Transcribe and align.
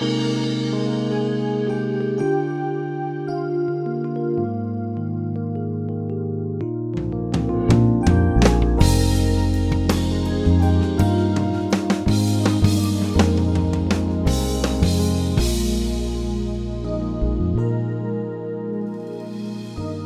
Música 0.00 0.63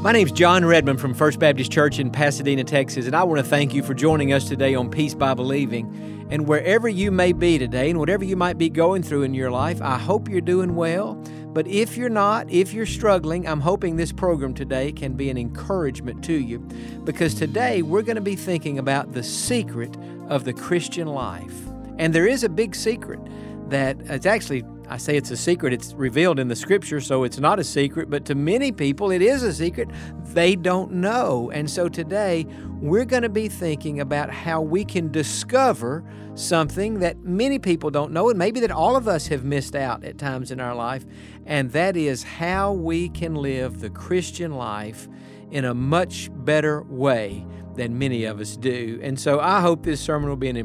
My 0.08 0.12
name's 0.12 0.32
Jon 0.32 0.64
Redmond 0.64 1.02
from 1.02 1.12
First 1.12 1.38
Baptist 1.38 1.70
Church 1.70 1.98
in 1.98 2.10
Pasadena, 2.10 2.64
Texas, 2.64 3.04
and 3.04 3.14
I 3.14 3.24
want 3.24 3.40
to 3.40 3.46
thank 3.46 3.74
you 3.74 3.82
for 3.82 3.92
joining 3.92 4.32
us 4.32 4.48
today 4.48 4.74
on 4.74 4.90
Peace 4.90 5.12
by 5.12 5.34
Believing. 5.34 6.26
And 6.30 6.48
wherever 6.48 6.88
you 6.88 7.10
may 7.10 7.34
be 7.34 7.58
today 7.58 7.90
and 7.90 7.98
whatever 7.98 8.24
you 8.24 8.34
might 8.34 8.56
be 8.56 8.70
going 8.70 9.02
through 9.02 9.24
in 9.24 9.34
your 9.34 9.50
life, 9.50 9.82
I 9.82 9.98
hope 9.98 10.26
you're 10.26 10.40
doing 10.40 10.76
well. 10.76 11.16
But 11.52 11.66
if 11.66 11.98
you're 11.98 12.08
not, 12.08 12.50
if 12.50 12.72
you're 12.72 12.86
struggling, 12.86 13.46
I'm 13.46 13.60
hoping 13.60 13.96
this 13.96 14.10
program 14.10 14.54
today 14.54 14.92
can 14.92 15.12
be 15.12 15.28
an 15.28 15.36
encouragement 15.36 16.24
to 16.24 16.32
you 16.32 16.60
because 17.04 17.34
today 17.34 17.82
we're 17.82 18.00
going 18.00 18.16
to 18.16 18.22
be 18.22 18.34
thinking 18.34 18.78
about 18.78 19.12
the 19.12 19.22
secret 19.22 19.94
of 20.30 20.44
the 20.44 20.54
Christian 20.54 21.08
life. 21.08 21.68
And 21.98 22.14
there 22.14 22.26
is 22.26 22.44
a 22.44 22.48
big 22.48 22.74
secret 22.74 23.20
that 23.68 23.98
it's 24.06 24.24
actually 24.24 24.64
I 24.90 24.96
say 24.96 25.16
it's 25.16 25.30
a 25.30 25.36
secret. 25.36 25.72
It's 25.74 25.92
revealed 25.92 26.38
in 26.38 26.48
the 26.48 26.56
scripture, 26.56 27.00
so 27.00 27.24
it's 27.24 27.38
not 27.38 27.58
a 27.58 27.64
secret, 27.64 28.08
but 28.08 28.24
to 28.24 28.34
many 28.34 28.72
people 28.72 29.10
it 29.10 29.20
is 29.20 29.42
a 29.42 29.52
secret. 29.52 29.88
They 30.24 30.56
don't 30.56 30.92
know. 30.92 31.50
And 31.52 31.70
so 31.70 31.88
today 31.88 32.46
we're 32.80 33.04
going 33.04 33.22
to 33.22 33.28
be 33.28 33.48
thinking 33.48 34.00
about 34.00 34.30
how 34.30 34.62
we 34.62 34.84
can 34.84 35.12
discover 35.12 36.04
something 36.34 37.00
that 37.00 37.18
many 37.22 37.58
people 37.58 37.90
don't 37.90 38.12
know, 38.12 38.30
and 38.30 38.38
maybe 38.38 38.60
that 38.60 38.70
all 38.70 38.96
of 38.96 39.08
us 39.08 39.26
have 39.26 39.44
missed 39.44 39.74
out 39.74 40.04
at 40.04 40.16
times 40.16 40.50
in 40.50 40.60
our 40.60 40.74
life, 40.74 41.04
and 41.44 41.72
that 41.72 41.96
is 41.96 42.22
how 42.22 42.72
we 42.72 43.08
can 43.10 43.34
live 43.34 43.80
the 43.80 43.90
Christian 43.90 44.54
life 44.54 45.08
in 45.50 45.64
a 45.64 45.74
much 45.74 46.30
better 46.32 46.82
way 46.82 47.44
than 47.78 47.98
many 47.98 48.24
of 48.24 48.40
us 48.40 48.56
do. 48.56 49.00
And 49.02 49.18
so 49.18 49.40
I 49.40 49.60
hope 49.60 49.84
this 49.84 50.00
sermon 50.00 50.28
will 50.28 50.36
be 50.36 50.48
an, 50.48 50.56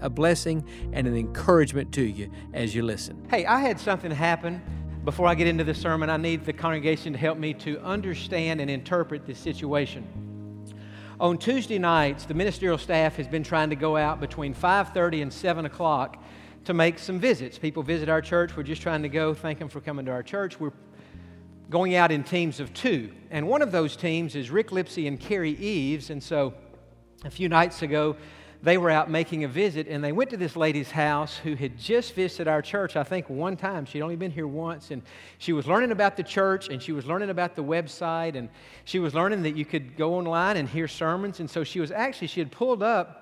a 0.00 0.10
blessing 0.10 0.66
and 0.92 1.06
an 1.06 1.16
encouragement 1.16 1.92
to 1.92 2.02
you 2.02 2.30
as 2.52 2.74
you 2.74 2.82
listen. 2.82 3.24
Hey, 3.30 3.46
I 3.46 3.60
had 3.60 3.78
something 3.78 4.10
happen. 4.10 4.60
Before 5.04 5.26
I 5.26 5.34
get 5.34 5.46
into 5.46 5.64
the 5.64 5.74
sermon, 5.74 6.10
I 6.10 6.16
need 6.16 6.44
the 6.44 6.52
congregation 6.52 7.12
to 7.12 7.18
help 7.18 7.36
me 7.36 7.54
to 7.54 7.80
understand 7.80 8.60
and 8.60 8.70
interpret 8.70 9.26
this 9.26 9.38
situation. 9.38 10.06
On 11.20 11.38
Tuesday 11.38 11.78
nights, 11.78 12.24
the 12.24 12.34
ministerial 12.34 12.78
staff 12.78 13.16
has 13.16 13.28
been 13.28 13.44
trying 13.44 13.70
to 13.70 13.76
go 13.76 13.96
out 13.96 14.18
between 14.18 14.54
5:30 14.54 15.22
and 15.22 15.32
7 15.32 15.66
o'clock 15.66 16.22
to 16.64 16.74
make 16.74 16.98
some 16.98 17.18
visits. 17.18 17.58
People 17.58 17.82
visit 17.82 18.08
our 18.08 18.20
church. 18.20 18.56
We're 18.56 18.62
just 18.62 18.82
trying 18.82 19.02
to 19.02 19.08
go. 19.08 19.34
Thank 19.34 19.58
them 19.58 19.68
for 19.68 19.80
coming 19.80 20.06
to 20.06 20.12
our 20.12 20.22
church. 20.22 20.58
We're 20.58 20.72
going 21.68 21.96
out 21.96 22.12
in 22.12 22.22
teams 22.22 22.60
of 22.60 22.72
two. 22.72 23.10
And 23.30 23.48
one 23.48 23.62
of 23.62 23.72
those 23.72 23.96
teams 23.96 24.34
is 24.34 24.50
Rick 24.50 24.70
Lipsy 24.70 25.06
and 25.08 25.18
Carrie 25.18 25.56
Eves. 25.56 26.10
And 26.10 26.22
so 26.22 26.54
a 27.24 27.30
few 27.30 27.48
nights 27.48 27.82
ago, 27.82 28.16
they 28.62 28.78
were 28.78 28.90
out 28.90 29.10
making 29.10 29.42
a 29.42 29.48
visit 29.48 29.88
and 29.88 30.02
they 30.04 30.12
went 30.12 30.30
to 30.30 30.36
this 30.36 30.54
lady's 30.54 30.90
house 30.90 31.36
who 31.36 31.54
had 31.54 31.76
just 31.76 32.14
visited 32.14 32.46
our 32.46 32.62
church, 32.62 32.94
I 32.96 33.02
think 33.02 33.28
one 33.28 33.56
time. 33.56 33.84
She'd 33.84 34.02
only 34.02 34.14
been 34.14 34.30
here 34.30 34.46
once. 34.46 34.92
And 34.92 35.02
she 35.38 35.52
was 35.52 35.66
learning 35.66 35.90
about 35.90 36.16
the 36.16 36.22
church 36.22 36.68
and 36.68 36.80
she 36.80 36.92
was 36.92 37.04
learning 37.04 37.30
about 37.30 37.56
the 37.56 37.64
website 37.64 38.36
and 38.36 38.48
she 38.84 39.00
was 39.00 39.14
learning 39.14 39.42
that 39.42 39.56
you 39.56 39.64
could 39.64 39.96
go 39.96 40.14
online 40.14 40.56
and 40.56 40.68
hear 40.68 40.86
sermons. 40.86 41.40
And 41.40 41.50
so 41.50 41.64
she 41.64 41.80
was 41.80 41.90
actually, 41.90 42.28
she 42.28 42.40
had 42.40 42.52
pulled 42.52 42.84
up 42.84 43.18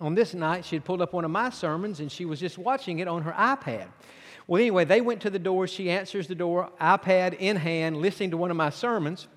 on 0.00 0.14
this 0.14 0.34
night, 0.34 0.66
she 0.66 0.76
had 0.76 0.84
pulled 0.84 1.00
up 1.00 1.14
one 1.14 1.24
of 1.24 1.30
my 1.30 1.48
sermons 1.48 2.00
and 2.00 2.12
she 2.12 2.26
was 2.26 2.38
just 2.38 2.58
watching 2.58 2.98
it 2.98 3.08
on 3.08 3.22
her 3.22 3.32
iPad. 3.32 3.86
Well, 4.46 4.60
anyway, 4.60 4.84
they 4.84 5.00
went 5.00 5.22
to 5.22 5.30
the 5.30 5.38
door. 5.38 5.66
She 5.66 5.90
answers 5.90 6.28
the 6.28 6.34
door, 6.34 6.70
iPad 6.78 7.38
in 7.38 7.56
hand, 7.56 7.96
listening 7.96 8.32
to 8.32 8.36
one 8.36 8.50
of 8.50 8.58
my 8.58 8.68
sermons. 8.68 9.28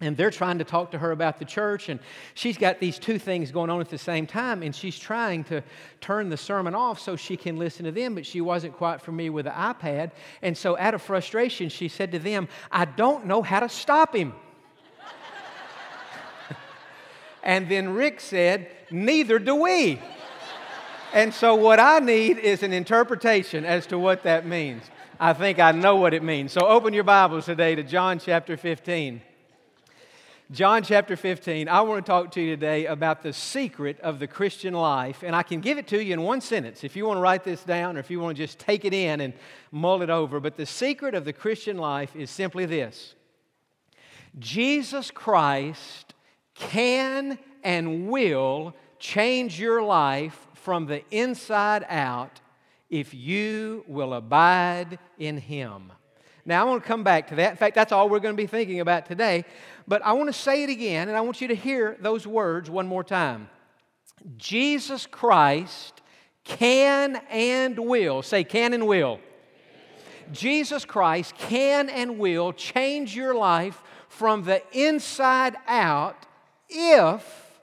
And 0.00 0.16
they're 0.16 0.30
trying 0.30 0.58
to 0.58 0.64
talk 0.64 0.92
to 0.92 0.98
her 0.98 1.10
about 1.10 1.40
the 1.40 1.44
church, 1.44 1.88
and 1.88 1.98
she's 2.34 2.56
got 2.56 2.78
these 2.78 3.00
two 3.00 3.18
things 3.18 3.50
going 3.50 3.68
on 3.68 3.80
at 3.80 3.88
the 3.88 3.98
same 3.98 4.28
time, 4.28 4.62
and 4.62 4.74
she's 4.74 4.96
trying 4.96 5.42
to 5.44 5.60
turn 6.00 6.28
the 6.28 6.36
sermon 6.36 6.74
off 6.74 7.00
so 7.00 7.16
she 7.16 7.36
can 7.36 7.56
listen 7.56 7.84
to 7.84 7.90
them, 7.90 8.14
but 8.14 8.24
she 8.24 8.40
wasn't 8.40 8.76
quite 8.76 9.02
familiar 9.02 9.32
with 9.32 9.46
the 9.46 9.50
iPad. 9.50 10.12
And 10.40 10.56
so, 10.56 10.78
out 10.78 10.94
of 10.94 11.02
frustration, 11.02 11.68
she 11.68 11.88
said 11.88 12.12
to 12.12 12.20
them, 12.20 12.46
I 12.70 12.84
don't 12.84 13.26
know 13.26 13.42
how 13.42 13.58
to 13.58 13.68
stop 13.68 14.14
him. 14.14 14.34
and 17.42 17.68
then 17.68 17.94
Rick 17.94 18.20
said, 18.20 18.70
Neither 18.92 19.40
do 19.40 19.56
we. 19.56 20.00
And 21.12 21.34
so, 21.34 21.56
what 21.56 21.80
I 21.80 21.98
need 21.98 22.38
is 22.38 22.62
an 22.62 22.72
interpretation 22.72 23.64
as 23.64 23.86
to 23.86 23.98
what 23.98 24.22
that 24.22 24.46
means. 24.46 24.84
I 25.18 25.32
think 25.32 25.58
I 25.58 25.72
know 25.72 25.96
what 25.96 26.14
it 26.14 26.22
means. 26.22 26.52
So, 26.52 26.60
open 26.60 26.94
your 26.94 27.02
Bibles 27.02 27.46
today 27.46 27.74
to 27.74 27.82
John 27.82 28.20
chapter 28.20 28.56
15. 28.56 29.22
John 30.50 30.82
chapter 30.82 31.14
15. 31.14 31.68
I 31.68 31.82
want 31.82 32.06
to 32.06 32.10
talk 32.10 32.30
to 32.32 32.40
you 32.40 32.56
today 32.56 32.86
about 32.86 33.22
the 33.22 33.34
secret 33.34 34.00
of 34.00 34.18
the 34.18 34.26
Christian 34.26 34.72
life. 34.72 35.22
And 35.22 35.36
I 35.36 35.42
can 35.42 35.60
give 35.60 35.76
it 35.76 35.86
to 35.88 36.02
you 36.02 36.14
in 36.14 36.22
one 36.22 36.40
sentence 36.40 36.84
if 36.84 36.96
you 36.96 37.04
want 37.04 37.18
to 37.18 37.20
write 37.20 37.44
this 37.44 37.62
down 37.64 37.98
or 37.98 38.00
if 38.00 38.10
you 38.10 38.18
want 38.18 38.34
to 38.34 38.42
just 38.42 38.58
take 38.58 38.86
it 38.86 38.94
in 38.94 39.20
and 39.20 39.34
mull 39.72 40.00
it 40.00 40.08
over. 40.08 40.40
But 40.40 40.56
the 40.56 40.64
secret 40.64 41.14
of 41.14 41.26
the 41.26 41.34
Christian 41.34 41.76
life 41.76 42.16
is 42.16 42.30
simply 42.30 42.64
this 42.64 43.14
Jesus 44.38 45.10
Christ 45.10 46.14
can 46.54 47.38
and 47.62 48.08
will 48.08 48.74
change 48.98 49.60
your 49.60 49.82
life 49.82 50.46
from 50.54 50.86
the 50.86 51.02
inside 51.10 51.84
out 51.90 52.40
if 52.88 53.12
you 53.12 53.84
will 53.86 54.14
abide 54.14 54.98
in 55.18 55.36
Him. 55.36 55.92
Now, 56.48 56.62
I 56.62 56.70
want 56.70 56.82
to 56.82 56.88
come 56.88 57.04
back 57.04 57.28
to 57.28 57.34
that. 57.34 57.50
In 57.50 57.56
fact, 57.58 57.74
that's 57.74 57.92
all 57.92 58.08
we're 58.08 58.20
going 58.20 58.34
to 58.34 58.42
be 58.42 58.46
thinking 58.46 58.80
about 58.80 59.04
today. 59.04 59.44
But 59.86 60.00
I 60.02 60.14
want 60.14 60.30
to 60.30 60.32
say 60.32 60.62
it 60.62 60.70
again, 60.70 61.08
and 61.08 61.16
I 61.16 61.20
want 61.20 61.42
you 61.42 61.48
to 61.48 61.54
hear 61.54 61.98
those 62.00 62.26
words 62.26 62.70
one 62.70 62.86
more 62.86 63.04
time. 63.04 63.50
Jesus 64.38 65.04
Christ 65.04 66.00
can 66.44 67.16
and 67.28 67.78
will, 67.78 68.22
say 68.22 68.44
can 68.44 68.72
and 68.72 68.86
will. 68.86 69.20
Jesus 70.32 70.86
Christ 70.86 71.36
can 71.36 71.90
and 71.90 72.18
will 72.18 72.54
change 72.54 73.14
your 73.14 73.34
life 73.34 73.82
from 74.08 74.44
the 74.44 74.62
inside 74.72 75.54
out 75.66 76.24
if 76.70 77.60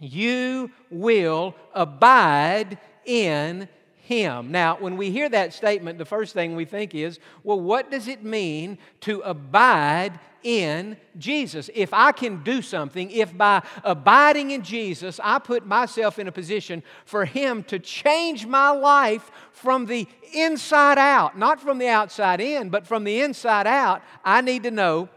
you 0.00 0.72
will 0.90 1.54
abide 1.72 2.78
in 3.04 3.68
him. 4.08 4.50
Now, 4.50 4.78
when 4.80 4.96
we 4.96 5.10
hear 5.10 5.28
that 5.28 5.52
statement, 5.52 5.98
the 5.98 6.06
first 6.06 6.32
thing 6.32 6.56
we 6.56 6.64
think 6.64 6.94
is, 6.94 7.20
well, 7.44 7.60
what 7.60 7.90
does 7.90 8.08
it 8.08 8.24
mean 8.24 8.78
to 9.00 9.20
abide 9.20 10.18
in 10.42 10.96
Jesus? 11.18 11.68
If 11.74 11.92
I 11.92 12.12
can 12.12 12.42
do 12.42 12.62
something, 12.62 13.10
if 13.10 13.36
by 13.36 13.62
abiding 13.84 14.52
in 14.52 14.62
Jesus, 14.62 15.20
I 15.22 15.38
put 15.38 15.66
myself 15.66 16.18
in 16.18 16.26
a 16.26 16.32
position 16.32 16.82
for 17.04 17.26
Him 17.26 17.62
to 17.64 17.78
change 17.78 18.46
my 18.46 18.70
life 18.70 19.30
from 19.52 19.84
the 19.84 20.08
inside 20.32 20.96
out, 20.96 21.36
not 21.36 21.60
from 21.60 21.76
the 21.76 21.88
outside 21.88 22.40
in, 22.40 22.70
but 22.70 22.86
from 22.86 23.04
the 23.04 23.20
inside 23.20 23.66
out, 23.66 24.00
I 24.24 24.40
need 24.40 24.62
to 24.62 24.70
know 24.70 25.10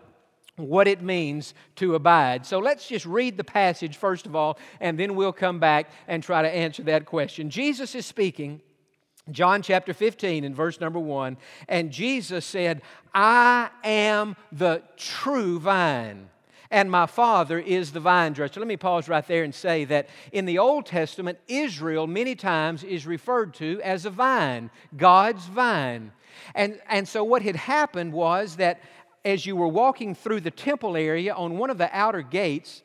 what 0.58 0.86
it 0.90 1.02
means 1.02 1.54
to 1.78 1.96
abide. 1.96 2.46
So 2.46 2.60
let's 2.60 2.90
just 2.90 3.06
read 3.06 3.38
the 3.38 3.46
passage 3.46 3.96
first 3.96 4.26
of 4.26 4.36
all, 4.36 4.60
and 4.82 5.00
then 5.00 5.16
we'll 5.16 5.32
come 5.32 5.60
back 5.60 5.92
and 6.10 6.22
try 6.22 6.42
to 6.42 6.50
answer 6.50 6.84
that 6.84 7.06
question. 7.06 7.50
Jesus 7.50 7.96
is 7.96 8.06
speaking. 8.06 8.60
John 9.32 9.62
chapter 9.62 9.94
15 9.94 10.44
and 10.44 10.56
verse 10.56 10.80
number 10.80 11.00
1. 11.00 11.38
And 11.68 11.92
Jesus 11.92 12.46
said, 12.46 12.82
I 13.14 13.70
am 13.84 14.36
the 14.52 14.84
true 14.98 15.60
vine, 15.60 16.30
and 16.70 16.90
my 16.90 17.06
Father 17.06 17.60
is 17.60 17.92
the 17.92 18.00
vine 18.00 18.34
dresser. 18.34 18.60
Let 18.60 18.68
me 18.68 18.78
pause 18.78 19.10
right 19.10 19.28
there 19.28 19.44
and 19.44 19.54
say 19.54 19.84
that 19.86 20.08
in 20.32 20.46
the 20.46 20.60
Old 20.60 20.86
Testament, 20.86 21.40
Israel 21.48 22.08
many 22.08 22.36
times 22.36 22.84
is 22.84 23.06
referred 23.06 23.54
to 23.56 23.82
as 23.84 24.06
a 24.06 24.10
vine, 24.10 24.70
God's 24.96 25.46
vine. 25.46 26.14
And, 26.56 26.80
and 26.88 27.08
so 27.08 27.24
what 27.24 27.42
had 27.42 27.56
happened 27.56 28.14
was 28.14 28.56
that 28.56 28.82
as 29.24 29.46
you 29.46 29.56
were 29.56 29.68
walking 29.68 30.16
through 30.16 30.42
the 30.42 30.52
temple 30.52 30.96
area 30.96 31.34
on 31.34 31.58
one 31.58 31.70
of 31.70 31.78
the 31.78 31.90
outer 31.96 32.22
gates, 32.22 32.84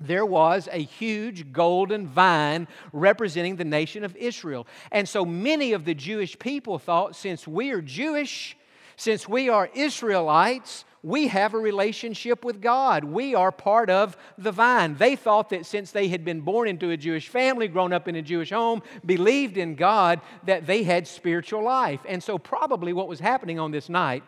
there 0.00 0.26
was 0.26 0.68
a 0.72 0.82
huge 0.82 1.52
golden 1.52 2.06
vine 2.06 2.66
representing 2.92 3.56
the 3.56 3.64
nation 3.64 4.04
of 4.04 4.16
Israel. 4.16 4.66
And 4.90 5.08
so 5.08 5.24
many 5.24 5.72
of 5.72 5.84
the 5.84 5.94
Jewish 5.94 6.38
people 6.38 6.78
thought 6.78 7.14
since 7.14 7.46
we 7.46 7.70
are 7.70 7.82
Jewish, 7.82 8.56
since 8.96 9.28
we 9.28 9.48
are 9.48 9.70
Israelites, 9.74 10.84
we 11.02 11.28
have 11.28 11.54
a 11.54 11.58
relationship 11.58 12.44
with 12.44 12.60
God. 12.60 13.04
We 13.04 13.34
are 13.34 13.50
part 13.50 13.88
of 13.88 14.16
the 14.36 14.52
vine. 14.52 14.96
They 14.96 15.16
thought 15.16 15.48
that 15.50 15.64
since 15.64 15.92
they 15.92 16.08
had 16.08 16.24
been 16.24 16.42
born 16.42 16.68
into 16.68 16.90
a 16.90 16.96
Jewish 16.96 17.28
family, 17.28 17.68
grown 17.68 17.92
up 17.92 18.06
in 18.06 18.16
a 18.16 18.22
Jewish 18.22 18.50
home, 18.50 18.82
believed 19.04 19.56
in 19.56 19.76
God, 19.76 20.20
that 20.44 20.66
they 20.66 20.82
had 20.82 21.08
spiritual 21.08 21.62
life. 21.62 22.00
And 22.06 22.22
so, 22.22 22.36
probably 22.36 22.92
what 22.92 23.08
was 23.08 23.20
happening 23.20 23.58
on 23.58 23.70
this 23.70 23.88
night 23.88 24.22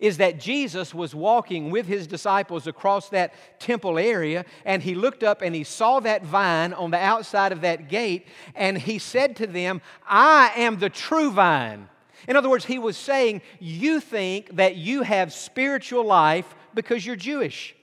is 0.00 0.18
that 0.18 0.38
Jesus 0.38 0.94
was 0.94 1.14
walking 1.14 1.70
with 1.70 1.86
his 1.86 2.06
disciples 2.06 2.66
across 2.66 3.08
that 3.08 3.32
temple 3.58 3.98
area, 3.98 4.44
and 4.64 4.82
he 4.82 4.94
looked 4.94 5.22
up 5.22 5.42
and 5.42 5.54
he 5.54 5.64
saw 5.64 6.00
that 6.00 6.24
vine 6.24 6.72
on 6.72 6.90
the 6.90 6.98
outside 6.98 7.52
of 7.52 7.60
that 7.62 7.88
gate, 7.88 8.26
and 8.54 8.78
he 8.78 8.98
said 8.98 9.36
to 9.36 9.46
them, 9.46 9.80
I 10.06 10.52
am 10.56 10.78
the 10.78 10.90
true 10.90 11.30
vine. 11.30 11.88
In 12.26 12.36
other 12.36 12.50
words, 12.50 12.64
he 12.64 12.78
was 12.78 12.96
saying, 12.96 13.42
You 13.58 14.00
think 14.00 14.56
that 14.56 14.76
you 14.76 15.02
have 15.02 15.32
spiritual 15.32 16.04
life 16.04 16.54
because 16.74 17.06
you're 17.06 17.16
Jewish. 17.16 17.74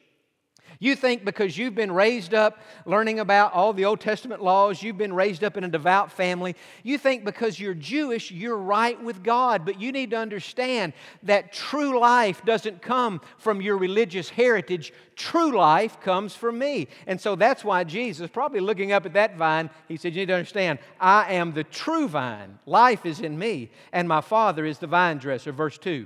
You 0.86 0.96
think 0.96 1.26
because 1.26 1.58
you've 1.58 1.74
been 1.74 1.92
raised 1.92 2.36
up 2.36 2.60
learning 2.86 3.20
about 3.20 3.54
all 3.54 3.74
the 3.74 3.86
Old 3.86 4.00
Testament 4.00 4.44
laws, 4.44 4.84
you've 4.84 5.00
been 5.00 5.14
raised 5.14 5.44
up 5.44 5.58
in 5.58 5.64
a 5.64 5.68
devout 5.68 6.12
family, 6.12 6.56
you 6.84 7.00
think 7.00 7.26
because 7.26 7.60
you're 7.60 7.74
Jewish, 7.74 8.30
you're 8.30 8.56
right 8.56 9.04
with 9.04 9.24
God. 9.24 9.66
But 9.66 9.82
you 9.82 9.92
need 9.92 10.12
to 10.12 10.18
understand 10.18 10.94
that 11.24 11.52
true 11.52 12.00
life 12.00 12.46
doesn't 12.46 12.84
come 12.84 13.20
from 13.40 13.64
your 13.64 13.78
religious 13.78 14.30
heritage. 14.30 14.94
True 15.16 15.58
life 15.58 16.00
comes 16.02 16.36
from 16.36 16.60
me. 16.60 16.88
And 17.08 17.20
so 17.20 17.36
that's 17.36 17.64
why 17.64 17.84
Jesus, 17.84 18.30
probably 18.30 18.60
looking 18.60 18.92
up 18.92 19.08
at 19.08 19.14
that 19.14 19.38
vine, 19.38 19.72
he 19.88 19.98
said, 19.98 20.14
You 20.14 20.22
need 20.22 20.28
to 20.28 20.36
understand, 20.36 20.78
I 21.00 21.34
am 21.34 21.54
the 21.54 21.64
true 21.64 22.08
vine. 22.08 22.60
Life 22.68 23.08
is 23.08 23.22
in 23.22 23.40
me, 23.40 23.72
and 23.92 24.08
my 24.08 24.22
Father 24.22 24.64
is 24.68 24.78
the 24.78 24.86
vine 24.86 25.18
dresser. 25.18 25.52
Verse 25.52 25.80
2. 25.80 26.06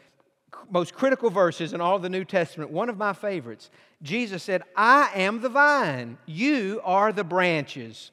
most 0.69 0.93
critical 0.93 1.29
verses 1.29 1.73
in 1.73 1.81
all 1.81 1.99
the 1.99 2.09
New 2.09 2.25
Testament, 2.25 2.71
one 2.71 2.89
of 2.89 2.97
my 2.97 3.13
favorites. 3.13 3.69
Jesus 4.01 4.43
said, 4.43 4.63
I 4.75 5.09
am 5.15 5.41
the 5.41 5.49
vine, 5.49 6.17
you 6.25 6.81
are 6.83 7.11
the 7.11 7.23
branches. 7.23 8.11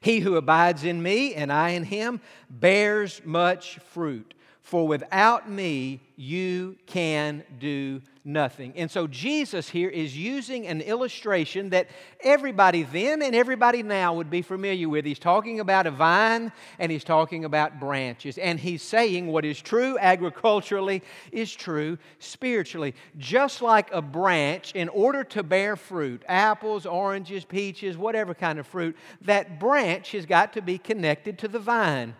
He 0.00 0.20
who 0.20 0.36
abides 0.36 0.84
in 0.84 1.02
me 1.02 1.34
and 1.34 1.52
I 1.52 1.70
in 1.70 1.84
him 1.84 2.20
bears 2.48 3.20
much 3.24 3.78
fruit. 3.78 4.34
For 4.62 4.86
without 4.86 5.50
me, 5.50 6.00
you 6.16 6.76
can 6.86 7.42
do 7.58 8.00
nothing. 8.24 8.72
And 8.76 8.88
so 8.88 9.08
Jesus 9.08 9.68
here 9.68 9.88
is 9.88 10.16
using 10.16 10.68
an 10.68 10.80
illustration 10.80 11.70
that 11.70 11.88
everybody 12.20 12.84
then 12.84 13.22
and 13.22 13.34
everybody 13.34 13.82
now 13.82 14.14
would 14.14 14.30
be 14.30 14.40
familiar 14.40 14.88
with. 14.88 15.04
He's 15.04 15.18
talking 15.18 15.58
about 15.58 15.88
a 15.88 15.90
vine 15.90 16.52
and 16.78 16.92
he's 16.92 17.02
talking 17.02 17.44
about 17.44 17.80
branches. 17.80 18.38
And 18.38 18.60
he's 18.60 18.82
saying 18.82 19.26
what 19.26 19.44
is 19.44 19.60
true 19.60 19.98
agriculturally 19.98 21.02
is 21.32 21.52
true 21.52 21.98
spiritually. 22.20 22.94
Just 23.18 23.62
like 23.62 23.92
a 23.92 24.00
branch, 24.00 24.72
in 24.76 24.88
order 24.90 25.24
to 25.24 25.42
bear 25.42 25.74
fruit, 25.74 26.22
apples, 26.28 26.86
oranges, 26.86 27.44
peaches, 27.44 27.98
whatever 27.98 28.32
kind 28.32 28.60
of 28.60 28.66
fruit, 28.68 28.96
that 29.22 29.58
branch 29.58 30.12
has 30.12 30.24
got 30.24 30.52
to 30.52 30.62
be 30.62 30.78
connected 30.78 31.36
to 31.40 31.48
the 31.48 31.58
vine. 31.58 32.14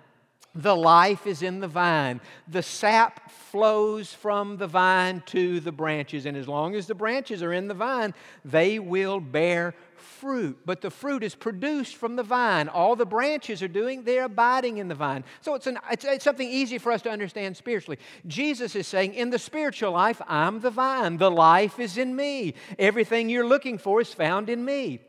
The 0.54 0.76
life 0.76 1.26
is 1.26 1.42
in 1.42 1.60
the 1.60 1.68
vine. 1.68 2.20
The 2.46 2.62
sap 2.62 3.30
flows 3.30 4.12
from 4.12 4.58
the 4.58 4.66
vine 4.66 5.22
to 5.26 5.60
the 5.60 5.72
branches. 5.72 6.26
And 6.26 6.36
as 6.36 6.46
long 6.46 6.74
as 6.74 6.86
the 6.86 6.94
branches 6.94 7.42
are 7.42 7.54
in 7.54 7.68
the 7.68 7.74
vine, 7.74 8.12
they 8.44 8.78
will 8.78 9.18
bear 9.18 9.74
fruit. 9.94 10.58
But 10.66 10.82
the 10.82 10.90
fruit 10.90 11.22
is 11.22 11.34
produced 11.34 11.96
from 11.96 12.16
the 12.16 12.22
vine. 12.22 12.68
All 12.68 12.96
the 12.96 13.06
branches 13.06 13.62
are 13.62 13.68
doing, 13.68 14.02
they're 14.02 14.24
abiding 14.24 14.76
in 14.76 14.88
the 14.88 14.94
vine. 14.94 15.24
So 15.40 15.54
it's, 15.54 15.66
an, 15.66 15.78
it's, 15.90 16.04
it's 16.04 16.24
something 16.24 16.48
easy 16.48 16.76
for 16.76 16.92
us 16.92 17.00
to 17.02 17.10
understand 17.10 17.56
spiritually. 17.56 17.98
Jesus 18.26 18.76
is 18.76 18.86
saying, 18.86 19.14
in 19.14 19.30
the 19.30 19.38
spiritual 19.38 19.92
life, 19.92 20.20
I'm 20.28 20.60
the 20.60 20.70
vine. 20.70 21.16
The 21.16 21.30
life 21.30 21.78
is 21.78 21.96
in 21.96 22.14
me. 22.14 22.54
Everything 22.78 23.30
you're 23.30 23.46
looking 23.46 23.78
for 23.78 24.02
is 24.02 24.12
found 24.12 24.50
in 24.50 24.64
me 24.64 25.00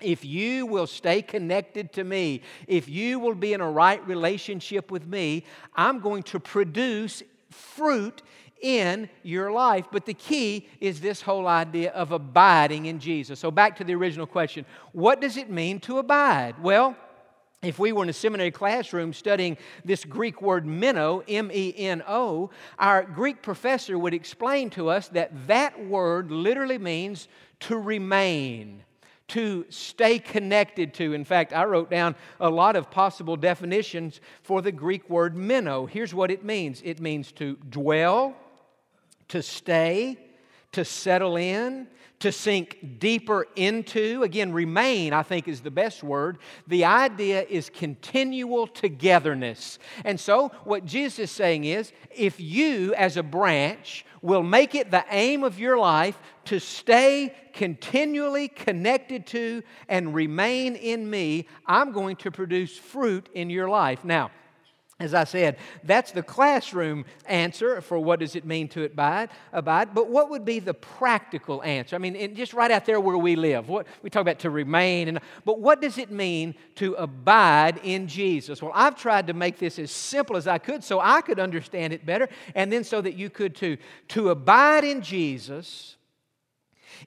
if 0.00 0.24
you 0.24 0.66
will 0.66 0.86
stay 0.86 1.22
connected 1.22 1.92
to 1.94 2.04
me, 2.04 2.42
if 2.66 2.88
you 2.88 3.18
will 3.18 3.34
be 3.34 3.52
in 3.52 3.60
a 3.60 3.70
right 3.70 4.06
relationship 4.06 4.90
with 4.90 5.06
me, 5.06 5.44
I'm 5.74 6.00
going 6.00 6.22
to 6.24 6.40
produce 6.40 7.22
fruit 7.50 8.22
in 8.60 9.08
your 9.22 9.52
life. 9.52 9.86
But 9.92 10.06
the 10.06 10.14
key 10.14 10.68
is 10.80 11.00
this 11.00 11.22
whole 11.22 11.46
idea 11.46 11.90
of 11.92 12.12
abiding 12.12 12.86
in 12.86 12.98
Jesus. 12.98 13.38
So, 13.38 13.50
back 13.50 13.76
to 13.76 13.84
the 13.84 13.94
original 13.94 14.26
question 14.26 14.64
what 14.92 15.20
does 15.20 15.36
it 15.36 15.50
mean 15.50 15.80
to 15.80 15.98
abide? 15.98 16.62
Well, 16.62 16.96
if 17.62 17.78
we 17.78 17.92
were 17.92 18.02
in 18.02 18.10
a 18.10 18.14
seminary 18.14 18.50
classroom 18.50 19.12
studying 19.12 19.56
this 19.84 20.04
Greek 20.04 20.42
word 20.42 20.66
meno, 20.66 21.22
M 21.26 21.50
E 21.52 21.74
N 21.76 22.02
O, 22.06 22.50
our 22.78 23.04
Greek 23.04 23.42
professor 23.42 23.98
would 23.98 24.14
explain 24.14 24.70
to 24.70 24.88
us 24.90 25.08
that 25.08 25.46
that 25.46 25.82
word 25.86 26.30
literally 26.30 26.78
means 26.78 27.28
to 27.60 27.78
remain 27.78 28.83
to 29.28 29.64
stay 29.68 30.18
connected 30.18 30.94
to. 30.94 31.14
In 31.14 31.24
fact, 31.24 31.52
I 31.52 31.64
wrote 31.64 31.90
down 31.90 32.14
a 32.40 32.50
lot 32.50 32.76
of 32.76 32.90
possible 32.90 33.36
definitions 33.36 34.20
for 34.42 34.60
the 34.62 34.72
Greek 34.72 35.08
word 35.08 35.36
meno. 35.36 35.86
Here's 35.86 36.14
what 36.14 36.30
it 36.30 36.44
means 36.44 36.82
it 36.84 37.00
means 37.00 37.32
to 37.32 37.56
dwell, 37.56 38.36
to 39.28 39.42
stay, 39.42 40.18
to 40.74 40.84
settle 40.84 41.36
in, 41.36 41.86
to 42.20 42.32
sink 42.32 42.98
deeper 42.98 43.46
into. 43.54 44.22
Again, 44.22 44.52
remain, 44.52 45.12
I 45.12 45.22
think, 45.22 45.46
is 45.46 45.60
the 45.60 45.70
best 45.70 46.02
word. 46.02 46.38
The 46.66 46.84
idea 46.84 47.44
is 47.48 47.70
continual 47.70 48.66
togetherness. 48.66 49.78
And 50.04 50.18
so, 50.18 50.50
what 50.64 50.84
Jesus 50.84 51.18
is 51.18 51.30
saying 51.30 51.64
is 51.64 51.92
if 52.10 52.40
you, 52.40 52.94
as 52.94 53.16
a 53.16 53.22
branch, 53.22 54.04
will 54.22 54.42
make 54.42 54.74
it 54.74 54.90
the 54.90 55.04
aim 55.10 55.44
of 55.44 55.58
your 55.58 55.78
life 55.78 56.18
to 56.46 56.58
stay 56.58 57.34
continually 57.52 58.48
connected 58.48 59.26
to 59.26 59.62
and 59.88 60.14
remain 60.14 60.76
in 60.76 61.08
me, 61.08 61.46
I'm 61.66 61.92
going 61.92 62.16
to 62.16 62.30
produce 62.30 62.76
fruit 62.76 63.28
in 63.34 63.50
your 63.50 63.68
life. 63.68 64.04
Now, 64.04 64.30
as 65.04 65.14
I 65.14 65.24
said, 65.24 65.58
that's 65.84 66.10
the 66.10 66.22
classroom 66.22 67.04
answer 67.26 67.80
for 67.80 67.98
what 67.98 68.20
does 68.20 68.34
it 68.34 68.44
mean 68.44 68.68
to 68.68 68.84
abide. 68.84 69.28
abide. 69.52 69.94
But 69.94 70.08
what 70.08 70.30
would 70.30 70.44
be 70.44 70.58
the 70.58 70.74
practical 70.74 71.62
answer? 71.62 71.94
I 71.94 71.98
mean, 71.98 72.34
just 72.34 72.54
right 72.54 72.70
out 72.70 72.86
there 72.86 72.98
where 73.00 73.18
we 73.18 73.36
live. 73.36 73.68
What, 73.68 73.86
we 74.02 74.10
talk 74.10 74.22
about 74.22 74.40
to 74.40 74.50
remain, 74.50 75.08
and, 75.08 75.20
but 75.44 75.60
what 75.60 75.80
does 75.80 75.98
it 75.98 76.10
mean 76.10 76.54
to 76.76 76.94
abide 76.94 77.78
in 77.84 78.08
Jesus? 78.08 78.62
Well, 78.62 78.72
I've 78.74 78.96
tried 78.96 79.26
to 79.28 79.34
make 79.34 79.58
this 79.58 79.78
as 79.78 79.90
simple 79.90 80.36
as 80.36 80.48
I 80.48 80.58
could 80.58 80.82
so 80.82 80.98
I 80.98 81.20
could 81.20 81.38
understand 81.38 81.92
it 81.92 82.06
better, 82.06 82.28
and 82.54 82.72
then 82.72 82.82
so 82.82 83.00
that 83.00 83.14
you 83.14 83.30
could 83.30 83.54
too. 83.54 83.76
To 84.08 84.30
abide 84.30 84.84
in 84.84 85.02
Jesus 85.02 85.96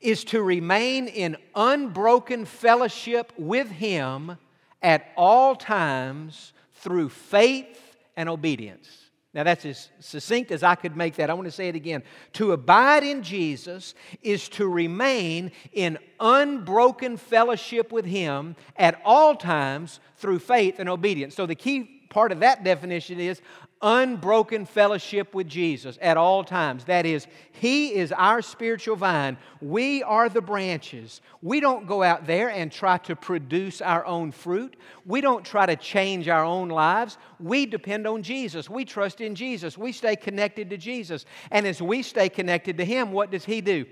is 0.02 0.24
to 0.26 0.42
remain 0.44 1.08
in 1.08 1.38
unbroken 1.56 2.46
fellowship 2.46 3.34
with 3.38 3.70
Him 3.70 4.38
at 4.82 5.08
all 5.18 5.56
times 5.56 6.54
through 6.74 7.10
faith 7.10 7.87
and 8.18 8.28
obedience. 8.28 8.90
Now, 9.34 9.44
that's 9.44 9.66
as 9.66 9.90
succinct 10.00 10.52
as 10.52 10.64
I 10.64 10.76
could 10.76 10.98
make 10.98 11.16
that. 11.18 11.30
I 11.30 11.34
want 11.34 11.46
to 11.46 11.52
say 11.52 11.70
it 11.70 11.76
again. 11.76 12.02
To 12.34 12.54
abide 12.54 13.04
in 13.04 13.22
Jesus 13.22 13.94
is 14.24 14.50
to 14.50 14.68
remain 14.68 15.52
in 15.74 16.00
unbroken 16.20 17.18
fellowship 17.18 17.92
with 17.92 18.06
Him 18.06 18.56
at 18.78 19.00
all 19.06 19.36
times 19.36 20.00
through 20.16 20.40
faith 20.40 20.80
and 20.80 20.90
obedience. 20.90 21.36
So, 21.36 21.46
the 21.46 21.56
key 21.56 21.84
part 22.10 22.32
of 22.32 22.40
that 22.40 22.64
definition 22.64 23.20
is 23.20 23.42
unbroken 23.82 24.66
fellowship 24.66 25.34
with 25.36 25.48
Jesus 25.48 25.98
at 26.02 26.18
all 26.18 26.44
times. 26.44 26.86
That 26.86 27.06
is, 27.06 27.28
He 27.52 27.94
is 27.94 28.12
our 28.12 28.42
spiritual 28.42 28.96
vine. 28.96 29.38
We 29.62 30.04
are 30.04 30.30
the 30.30 30.42
branches. 30.42 31.22
We 31.42 31.60
don't 31.60 31.88
go 31.88 32.04
out 32.04 32.26
there 32.26 32.50
and 32.50 32.72
try 32.72 32.98
to 33.00 33.16
produce 33.16 33.82
our 33.82 34.06
own 34.06 34.32
fruit. 34.32 34.76
We 35.06 35.22
don't 35.22 35.46
try 35.46 35.66
to 35.66 35.76
change 35.76 36.28
our 36.28 36.44
own 36.44 36.70
lives. 36.70 37.18
We 37.40 37.66
depend 37.66 38.08
on 38.08 38.24
Jesus. 38.24 38.70
We 38.70 38.86
trust 38.86 39.22
in 39.22 39.36
Jesus. 39.36 39.78
We 39.78 39.92
stay 39.92 40.16
connected 40.16 40.70
to 40.72 40.78
Jesus. 40.78 41.26
And 41.52 41.68
as 41.68 41.82
we 41.82 42.02
stay 42.02 42.30
connected 42.30 42.78
to 42.78 42.86
Him, 42.86 43.12
what 43.12 43.32
does 43.32 43.46
He 43.46 43.62
do? 43.62 43.86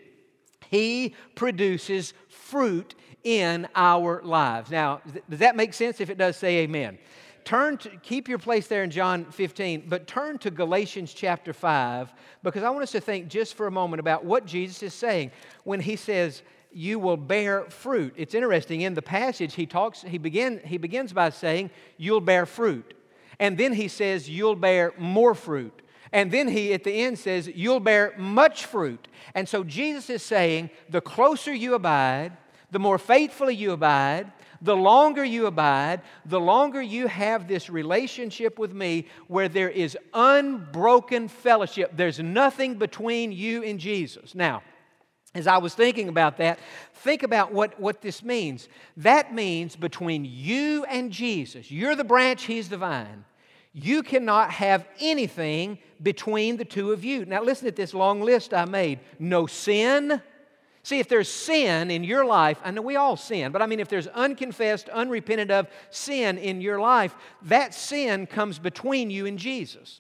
He 0.70 1.14
produces 1.36 2.14
fruit 2.28 2.96
in 3.24 3.68
our 3.76 4.22
lives. 4.24 4.72
Now, 4.72 5.02
does 5.30 5.40
that 5.40 5.56
make 5.56 5.74
sense? 5.74 6.02
If 6.02 6.10
it 6.10 6.18
does, 6.18 6.38
say 6.38 6.58
amen 6.60 6.98
turn 7.46 7.78
to, 7.78 7.90
keep 8.02 8.28
your 8.28 8.40
place 8.40 8.68
there 8.68 8.84
in 8.84 8.90
John 8.90 9.26
15, 9.26 9.86
but 9.88 10.08
turn 10.08 10.38
to 10.40 10.52
Galatians 10.52 11.14
chapter 11.14 11.54
5, 11.54 12.14
because 12.44 12.64
I 12.64 12.70
want 12.72 12.84
us 12.84 12.92
to 12.92 13.00
think 13.00 13.30
just 13.30 13.54
for 13.54 13.68
a 13.68 13.72
moment 13.72 14.00
about 14.00 14.26
what 14.26 14.46
Jesus 14.46 14.84
is 14.84 14.94
saying 14.94 15.32
when 15.64 15.80
he 15.80 15.96
says, 15.96 16.42
you 16.76 17.00
will 17.00 17.16
bear 17.16 17.64
fruit. 17.70 18.14
It's 18.18 18.36
interesting 18.36 18.82
in 18.82 18.96
the 18.96 19.02
passage 19.02 19.54
he 19.54 19.66
talks 19.66 20.02
he 20.02 20.18
begin 20.18 20.60
he 20.66 20.78
begins 20.78 21.14
by 21.14 21.30
saying 21.30 21.72
you'll 21.96 22.20
bear 22.20 22.46
fruit. 22.46 22.94
And 23.40 23.58
then 23.58 23.72
he 23.72 23.88
says 23.88 24.30
you'll 24.30 24.58
bear 24.58 24.94
more 24.98 25.34
fruit. 25.34 25.82
And 26.12 26.32
then 26.32 26.50
he 26.50 26.74
at 26.74 26.84
the 26.84 26.92
end 26.92 27.18
says 27.18 27.48
you'll 27.48 27.80
bear 27.80 28.14
much 28.18 28.66
fruit. 28.66 29.08
And 29.34 29.48
so 29.48 29.64
Jesus 29.64 30.10
is 30.10 30.22
saying 30.22 30.70
the 30.90 31.00
closer 31.00 31.54
you 31.54 31.76
abide, 31.76 32.36
the 32.72 32.80
more 32.80 32.98
faithfully 32.98 33.56
you 33.56 33.72
abide, 33.72 34.34
The 34.66 34.76
longer 34.76 35.24
you 35.24 35.46
abide, 35.46 36.02
the 36.26 36.40
longer 36.40 36.82
you 36.82 37.06
have 37.06 37.48
this 37.48 37.70
relationship 37.70 38.58
with 38.58 38.74
me 38.74 39.06
where 39.28 39.48
there 39.48 39.70
is 39.70 39.96
unbroken 40.12 41.28
fellowship. 41.28 41.92
There's 41.96 42.20
nothing 42.20 42.74
between 42.80 43.32
you 43.32 43.64
and 43.64 43.80
Jesus. 43.80 44.34
Now, 44.34 44.64
as 45.36 45.46
I 45.46 45.60
was 45.60 45.76
thinking 45.76 46.10
about 46.10 46.38
that, 46.38 46.58
think 46.96 47.22
about 47.22 47.54
what, 47.54 47.80
what 47.80 48.02
this 48.02 48.24
means. 48.24 48.68
That 48.98 49.36
means 49.36 49.76
between 49.76 50.26
you 50.26 50.84
and 50.86 51.12
Jesus, 51.12 51.70
you're 51.70 51.96
the 51.96 52.04
branch, 52.04 52.46
He's 52.46 52.68
the 52.68 52.78
vine. 52.78 53.24
You 53.72 54.02
cannot 54.02 54.50
have 54.50 54.88
anything 55.00 55.78
between 56.02 56.58
the 56.58 56.66
two 56.66 56.92
of 56.92 57.06
you. 57.06 57.26
Now, 57.26 57.44
listen 57.44 57.66
to 57.66 57.76
this 57.76 57.94
long 57.94 58.22
list 58.22 58.52
I 58.52 58.66
made 58.66 59.00
no 59.20 59.46
sin. 59.46 60.24
See, 60.86 61.00
if 61.00 61.10
there's 61.10 61.32
sin 61.32 61.90
in 61.90 62.04
your 62.04 62.24
life, 62.26 62.60
I 62.64 62.70
know 62.70 62.84
we 62.84 62.96
all 62.96 63.18
sin, 63.18 63.52
but 63.52 63.64
I 63.64 63.66
mean, 63.66 63.80
if 63.80 63.88
there's 63.88 64.06
unconfessed, 64.06 64.88
unrepented 64.90 65.50
of 65.50 65.68
sin 65.90 66.38
in 66.38 66.62
your 66.62 66.80
life, 66.80 67.16
that 67.42 67.74
sin 67.74 68.28
comes 68.28 68.60
between 68.60 69.10
you 69.10 69.26
and 69.26 69.40
Jesus. 69.40 70.00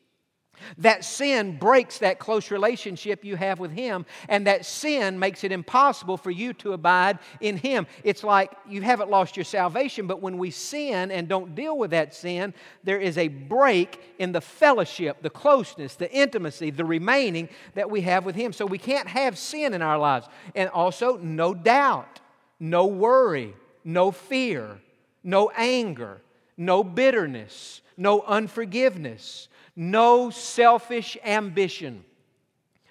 That 0.78 1.04
sin 1.04 1.58
breaks 1.58 2.00
that 2.00 2.20
close 2.20 2.52
relationship 2.52 3.24
you 3.24 3.36
have 3.36 3.60
with 3.60 3.72
Him, 3.72 4.06
and 4.30 4.48
that 4.48 4.66
sin 4.66 5.20
makes 5.20 5.44
it 5.44 5.52
impossible 5.52 6.18
for 6.18 6.32
you 6.32 6.54
to 6.54 6.74
abide 6.74 7.20
in 7.40 7.58
Him. 7.58 7.88
It's 8.04 8.24
like 8.24 8.52
you 8.68 8.82
haven't 8.82 9.10
lost 9.10 9.38
your 9.38 9.44
salvation, 9.44 10.08
but 10.08 10.22
when 10.22 10.38
we 10.38 10.52
sin 10.52 11.12
and 11.12 11.28
don't 11.28 11.56
deal 11.56 11.78
with 11.78 11.92
that 11.92 12.14
sin, 12.14 12.54
there 12.84 13.00
is 13.00 13.18
a 13.18 13.28
break 13.28 14.00
in 14.20 14.32
the 14.32 14.42
fellowship, 14.42 15.22
the 15.22 15.30
closeness, 15.30 15.96
the 15.96 16.12
intimacy, 16.12 16.70
the 16.72 16.86
remaining 16.86 17.50
that 17.74 17.90
we 17.90 18.02
have 18.02 18.26
with 18.26 18.36
Him. 18.36 18.54
So 18.54 18.66
we 18.66 18.78
can't 18.78 19.08
have 19.08 19.38
sin 19.38 19.74
in 19.74 19.82
our 19.82 19.98
lives. 19.98 20.28
And 20.56 20.70
also, 20.70 21.18
no 21.18 21.54
doubt, 21.54 22.20
no 22.60 22.86
worry, 22.86 23.54
no 23.84 24.12
fear, 24.12 24.80
no 25.24 25.52
anger, 25.56 26.22
no 26.58 26.84
bitterness, 26.84 27.82
no 27.98 28.22
unforgiveness 28.22 29.48
no 29.75 30.29
selfish 30.29 31.17
ambition, 31.24 32.03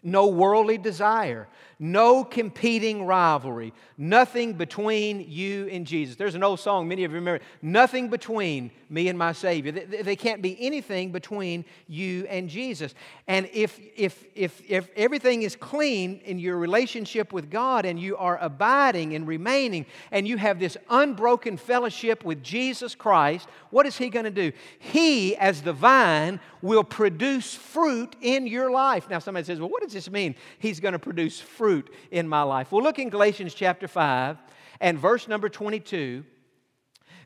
no 0.02 0.26
worldly 0.26 0.78
desire, 0.78 1.48
no 1.78 2.24
competing 2.24 3.06
rivalry, 3.06 3.72
nothing 3.98 4.54
between 4.54 5.26
you 5.28 5.68
and 5.68 5.86
Jesus. 5.86 6.16
There's 6.16 6.34
an 6.34 6.44
old 6.44 6.60
song, 6.60 6.88
many 6.88 7.04
of 7.04 7.10
you 7.10 7.16
remember, 7.16 7.44
nothing 7.62 8.08
between 8.08 8.70
me 8.88 9.08
and 9.08 9.18
my 9.18 9.32
Savior. 9.32 9.72
They 9.72 10.16
can't 10.16 10.40
be 10.40 10.56
anything 10.60 11.10
between 11.10 11.64
you 11.88 12.26
and 12.28 12.48
Jesus. 12.48 12.94
And 13.26 13.48
if, 13.52 13.80
if, 13.96 14.24
if, 14.34 14.62
if 14.68 14.88
everything 14.96 15.42
is 15.42 15.56
clean 15.56 16.20
in 16.24 16.38
your 16.38 16.56
relationship 16.56 17.32
with 17.32 17.50
God 17.50 17.84
and 17.84 17.98
you 17.98 18.16
are 18.16 18.38
abiding 18.38 19.14
and 19.14 19.26
remaining 19.26 19.86
and 20.12 20.28
you 20.28 20.36
have 20.36 20.60
this 20.60 20.76
unbroken 20.90 21.56
fellowship 21.56 22.24
with 22.24 22.42
Jesus 22.42 22.94
Christ, 22.94 23.48
what 23.70 23.86
is 23.86 23.96
He 23.96 24.10
going 24.10 24.26
to 24.26 24.30
do? 24.30 24.52
He, 24.78 25.36
as 25.36 25.62
the 25.62 25.72
vine, 25.72 26.38
will 26.62 26.84
produce 26.84 27.54
fruit 27.54 28.14
in 28.20 28.46
your 28.46 28.70
life. 28.70 29.10
Now, 29.10 29.18
somebody 29.18 29.44
says, 29.44 29.58
well, 29.58 29.68
what 29.68 29.82
does 29.82 29.92
this 29.92 30.10
mean? 30.10 30.34
He's 30.58 30.80
going 30.80 30.92
to 30.92 30.98
produce 30.98 31.40
fruit 31.40 31.63
in 32.10 32.28
my 32.28 32.42
life. 32.42 32.72
Well, 32.72 32.82
look 32.82 32.98
in 32.98 33.10
Galatians 33.10 33.54
chapter 33.54 33.88
5 33.88 34.38
and 34.80 34.98
verse 34.98 35.28
number 35.28 35.48
22 35.48 36.24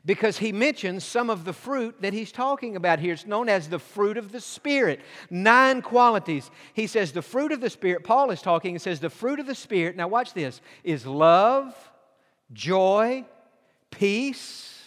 because 0.05 0.37
he 0.37 0.51
mentions 0.51 1.03
some 1.03 1.29
of 1.29 1.45
the 1.45 1.53
fruit 1.53 2.01
that 2.01 2.13
he's 2.13 2.31
talking 2.31 2.75
about 2.75 2.99
here. 2.99 3.13
It's 3.13 3.25
known 3.25 3.49
as 3.49 3.67
the 3.67 3.79
fruit 3.79 4.17
of 4.17 4.31
the 4.31 4.39
Spirit. 4.39 5.01
Nine 5.29 5.81
qualities. 5.81 6.49
He 6.73 6.87
says 6.87 7.11
the 7.11 7.21
fruit 7.21 7.51
of 7.51 7.61
the 7.61 7.69
Spirit, 7.69 8.03
Paul 8.03 8.31
is 8.31 8.41
talking, 8.41 8.75
and 8.75 8.81
says 8.81 8.99
the 8.99 9.09
fruit 9.09 9.39
of 9.39 9.45
the 9.45 9.55
Spirit, 9.55 9.95
now 9.95 10.07
watch 10.07 10.33
this, 10.33 10.61
is 10.83 11.05
love, 11.05 11.75
joy, 12.53 13.25
peace, 13.91 14.83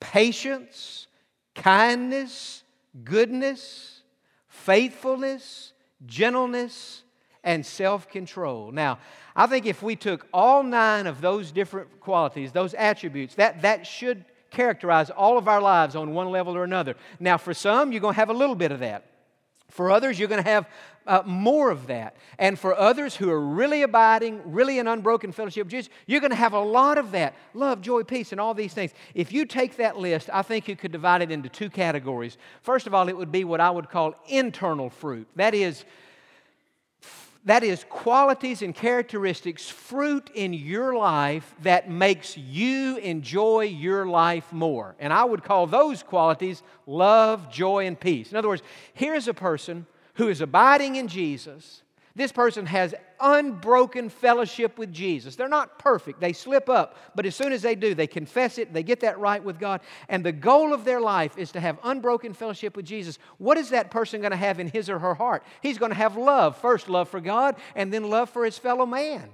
patience, 0.00 1.06
kindness, 1.54 2.64
goodness, 3.04 4.02
faithfulness, 4.48 5.72
gentleness, 6.06 7.04
and 7.44 7.64
self 7.64 8.08
control. 8.08 8.70
Now, 8.72 8.98
I 9.34 9.46
think 9.46 9.66
if 9.66 9.82
we 9.82 9.96
took 9.96 10.26
all 10.32 10.62
nine 10.62 11.06
of 11.06 11.20
those 11.20 11.52
different 11.52 12.00
qualities, 12.00 12.52
those 12.52 12.74
attributes, 12.74 13.34
that, 13.36 13.62
that 13.62 13.86
should 13.86 14.24
characterize 14.50 15.10
all 15.10 15.38
of 15.38 15.48
our 15.48 15.60
lives 15.60 15.96
on 15.96 16.12
one 16.12 16.30
level 16.30 16.56
or 16.56 16.64
another. 16.64 16.94
Now, 17.18 17.38
for 17.38 17.54
some, 17.54 17.90
you're 17.90 18.00
going 18.00 18.14
to 18.14 18.20
have 18.20 18.30
a 18.30 18.34
little 18.34 18.54
bit 18.54 18.70
of 18.70 18.80
that. 18.80 19.06
For 19.70 19.90
others, 19.90 20.18
you're 20.18 20.28
going 20.28 20.42
to 20.42 20.50
have 20.50 20.68
uh, 21.06 21.22
more 21.24 21.70
of 21.70 21.86
that. 21.86 22.16
And 22.38 22.58
for 22.58 22.78
others 22.78 23.16
who 23.16 23.30
are 23.30 23.40
really 23.40 23.82
abiding, 23.82 24.42
really 24.44 24.78
in 24.78 24.86
unbroken 24.86 25.32
fellowship 25.32 25.64
with 25.64 25.70
Jesus, 25.70 25.90
you're 26.06 26.20
going 26.20 26.30
to 26.30 26.36
have 26.36 26.52
a 26.52 26.60
lot 26.60 26.98
of 26.98 27.12
that 27.12 27.34
love, 27.54 27.80
joy, 27.80 28.02
peace, 28.02 28.32
and 28.32 28.40
all 28.40 28.52
these 28.52 28.74
things. 28.74 28.92
If 29.14 29.32
you 29.32 29.46
take 29.46 29.76
that 29.78 29.96
list, 29.96 30.28
I 30.30 30.42
think 30.42 30.68
you 30.68 30.76
could 30.76 30.92
divide 30.92 31.22
it 31.22 31.30
into 31.30 31.48
two 31.48 31.70
categories. 31.70 32.36
First 32.60 32.86
of 32.86 32.92
all, 32.92 33.08
it 33.08 33.16
would 33.16 33.32
be 33.32 33.44
what 33.44 33.60
I 33.60 33.70
would 33.70 33.88
call 33.88 34.14
internal 34.28 34.90
fruit. 34.90 35.26
That 35.36 35.54
is, 35.54 35.86
that 37.44 37.64
is 37.64 37.84
qualities 37.88 38.62
and 38.62 38.74
characteristics, 38.74 39.68
fruit 39.68 40.30
in 40.34 40.52
your 40.52 40.96
life 40.96 41.54
that 41.62 41.90
makes 41.90 42.36
you 42.36 42.98
enjoy 42.98 43.64
your 43.64 44.06
life 44.06 44.52
more. 44.52 44.94
And 45.00 45.12
I 45.12 45.24
would 45.24 45.42
call 45.42 45.66
those 45.66 46.02
qualities 46.02 46.62
love, 46.86 47.50
joy, 47.50 47.86
and 47.86 47.98
peace. 47.98 48.30
In 48.30 48.36
other 48.36 48.48
words, 48.48 48.62
here's 48.94 49.26
a 49.26 49.34
person 49.34 49.86
who 50.14 50.28
is 50.28 50.40
abiding 50.40 50.96
in 50.96 51.08
Jesus 51.08 51.82
this 52.14 52.32
person 52.32 52.66
has 52.66 52.94
unbroken 53.20 54.08
fellowship 54.08 54.78
with 54.78 54.92
Jesus. 54.92 55.36
They're 55.36 55.48
not 55.48 55.78
perfect, 55.78 56.20
they 56.20 56.32
slip 56.32 56.68
up, 56.68 56.96
but 57.14 57.24
as 57.24 57.34
soon 57.34 57.52
as 57.52 57.62
they 57.62 57.74
do, 57.74 57.94
they 57.94 58.06
confess 58.06 58.58
it, 58.58 58.72
they 58.72 58.82
get 58.82 59.00
that 59.00 59.18
right 59.18 59.42
with 59.42 59.58
God, 59.58 59.80
and 60.08 60.24
the 60.24 60.32
goal 60.32 60.74
of 60.74 60.84
their 60.84 61.00
life 61.00 61.38
is 61.38 61.52
to 61.52 61.60
have 61.60 61.78
unbroken 61.84 62.34
fellowship 62.34 62.76
with 62.76 62.84
Jesus. 62.84 63.18
What 63.38 63.56
is 63.56 63.70
that 63.70 63.90
person 63.90 64.20
going 64.20 64.32
to 64.32 64.36
have 64.36 64.60
in 64.60 64.68
his 64.68 64.90
or 64.90 64.98
her 64.98 65.14
heart? 65.14 65.42
He's 65.62 65.78
going 65.78 65.90
to 65.90 65.96
have 65.96 66.16
love 66.16 66.56
first, 66.58 66.88
love 66.88 67.08
for 67.08 67.20
God, 67.20 67.56
and 67.74 67.92
then 67.92 68.10
love 68.10 68.28
for 68.30 68.44
his 68.44 68.58
fellow 68.58 68.86
man. 68.86 69.30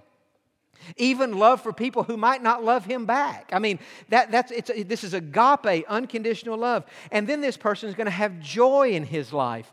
Even 0.97 1.39
love 1.39 1.61
for 1.61 1.73
people 1.73 2.05
who 2.05 2.17
might 2.17 2.43
not 2.43 2.65
love 2.65 2.85
him 2.85 3.05
back. 3.05 3.51
I 3.53 3.59
mean, 3.59 3.79
that, 4.11 4.31
that's, 4.31 4.53
it's, 4.53 4.71
this 4.87 5.05
is 5.05 5.15
agape, 5.15 5.85
unconditional 5.89 6.57
love. 6.57 6.85
And 7.11 7.27
then 7.27 7.41
this 7.41 7.57
person 7.57 7.89
is 7.89 7.95
going 7.95 8.07
to 8.07 8.11
have 8.11 8.41
joy 8.41 8.91
in 8.91 9.05
his 9.05 9.33
life, 9.33 9.73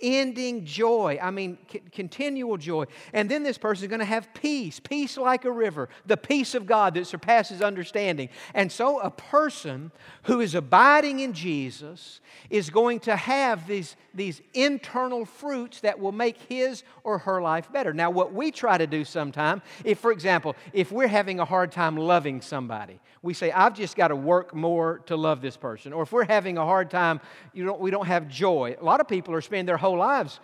unending 0.00 0.64
joy. 0.64 1.18
I 1.20 1.30
mean, 1.30 1.58
c- 1.70 1.82
continual 1.92 2.56
joy. 2.56 2.84
And 3.12 3.30
then 3.30 3.42
this 3.42 3.58
person 3.58 3.84
is 3.84 3.88
going 3.88 4.00
to 4.00 4.04
have 4.04 4.32
peace, 4.34 4.80
peace 4.80 5.16
like 5.16 5.44
a 5.44 5.50
river, 5.50 5.88
the 6.06 6.16
peace 6.16 6.54
of 6.54 6.66
God 6.66 6.94
that 6.94 7.06
surpasses 7.06 7.62
understanding. 7.62 8.28
And 8.54 8.70
so, 8.70 9.00
a 9.00 9.10
person 9.10 9.92
who 10.24 10.40
is 10.40 10.54
abiding 10.54 11.20
in 11.20 11.32
Jesus 11.32 12.20
is 12.48 12.70
going 12.70 13.00
to 13.00 13.16
have 13.16 13.66
these, 13.66 13.96
these 14.14 14.40
internal 14.54 15.24
fruits 15.24 15.80
that 15.80 15.98
will 15.98 16.12
make 16.12 16.36
his 16.48 16.82
or 17.04 17.18
her 17.18 17.40
life 17.40 17.72
better. 17.72 17.92
Now, 17.92 18.10
what 18.10 18.32
we 18.32 18.50
try 18.50 18.78
to 18.78 18.86
do 18.86 19.04
sometime, 19.04 19.62
if, 19.84 19.98
for 19.98 20.12
example, 20.12 20.56
if 20.72 20.92
we're 20.92 21.08
having 21.08 21.40
a 21.40 21.44
hard 21.44 21.72
time 21.72 21.96
loving 21.96 22.40
somebody, 22.40 23.00
we 23.22 23.34
say, 23.34 23.52
I've 23.52 23.74
just 23.74 23.96
got 23.96 24.08
to 24.08 24.16
work 24.16 24.54
more 24.54 25.00
to 25.06 25.16
love 25.16 25.42
this 25.42 25.56
person. 25.56 25.92
Or 25.92 26.02
if 26.02 26.12
we're 26.12 26.24
having 26.24 26.56
a 26.56 26.64
hard 26.64 26.90
time, 26.90 27.20
you 27.52 27.64
don't, 27.64 27.80
we 27.80 27.90
don't 27.90 28.06
have 28.06 28.28
joy. 28.28 28.76
A 28.80 28.84
lot 28.84 29.00
of 29.00 29.08
people 29.08 29.34
are 29.34 29.40
spending 29.40 29.66
their 29.66 29.76
whole 29.76 29.89
lives 29.98 30.40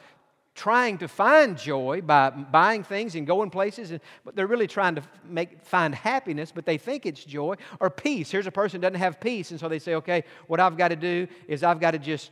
trying 0.57 0.97
to 0.97 1.07
find 1.07 1.59
joy 1.59 2.01
by 2.01 2.31
buying 2.31 2.83
things 2.83 3.15
and 3.15 3.27
going 3.27 3.51
places, 3.51 3.91
and, 3.91 4.01
but 4.25 4.35
they're 4.35 4.47
really 4.47 4.67
trying 4.67 4.95
to 4.95 5.03
make, 5.29 5.63
find 5.63 5.95
happiness, 5.95 6.51
but 6.51 6.65
they 6.65 6.79
think 6.79 7.05
it's 7.05 7.23
joy 7.25 7.55
or 7.79 7.91
peace. 7.91 8.31
Here's 8.31 8.47
a 8.47 8.51
person 8.51 8.81
doesn't 8.81 8.95
have 8.95 9.21
peace, 9.21 9.51
and 9.51 9.61
so 9.61 9.69
they 9.69 9.79
say, 9.79 9.95
okay, 9.97 10.25
what 10.47 10.59
I've 10.59 10.79
got 10.79 10.89
to 10.89 10.97
do 10.97 11.29
is 11.47 11.63
I've 11.63 11.79
got 11.79 11.91
to 11.91 11.99
just 11.99 12.31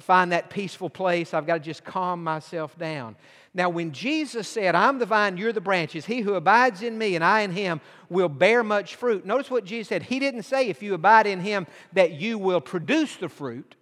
find 0.00 0.32
that 0.32 0.50
peaceful 0.50 0.90
place. 0.90 1.32
I've 1.32 1.46
got 1.46 1.54
to 1.54 1.60
just 1.60 1.84
calm 1.84 2.24
myself 2.24 2.76
down. 2.76 3.14
Now, 3.56 3.68
when 3.68 3.92
Jesus 3.92 4.48
said, 4.48 4.74
I'm 4.74 4.98
the 4.98 5.06
vine, 5.06 5.36
you're 5.36 5.52
the 5.52 5.60
branches, 5.60 6.06
he 6.06 6.22
who 6.22 6.34
abides 6.34 6.82
in 6.82 6.98
me 6.98 7.14
and 7.14 7.22
I 7.22 7.42
in 7.42 7.52
him 7.52 7.80
will 8.08 8.28
bear 8.28 8.64
much 8.64 8.96
fruit. 8.96 9.24
Notice 9.24 9.48
what 9.48 9.64
Jesus 9.64 9.88
said. 9.88 10.02
He 10.02 10.18
didn't 10.18 10.42
say, 10.42 10.68
if 10.68 10.82
you 10.82 10.94
abide 10.94 11.28
in 11.28 11.38
him, 11.38 11.68
that 11.92 12.14
you 12.14 12.36
will 12.36 12.60
produce 12.60 13.14
the 13.14 13.28
fruit. 13.28 13.76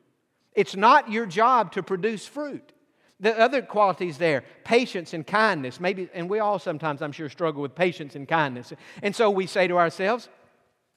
It's 0.54 0.76
not 0.76 1.10
your 1.10 1.26
job 1.26 1.72
to 1.72 1.82
produce 1.82 2.26
fruit. 2.26 2.72
The 3.20 3.38
other 3.38 3.62
qualities 3.62 4.18
there, 4.18 4.42
patience 4.64 5.14
and 5.14 5.24
kindness, 5.24 5.78
maybe, 5.78 6.08
and 6.12 6.28
we 6.28 6.40
all 6.40 6.58
sometimes, 6.58 7.02
I'm 7.02 7.12
sure, 7.12 7.28
struggle 7.28 7.62
with 7.62 7.74
patience 7.74 8.16
and 8.16 8.26
kindness. 8.26 8.72
And 9.00 9.14
so 9.14 9.30
we 9.30 9.46
say 9.46 9.68
to 9.68 9.78
ourselves, 9.78 10.28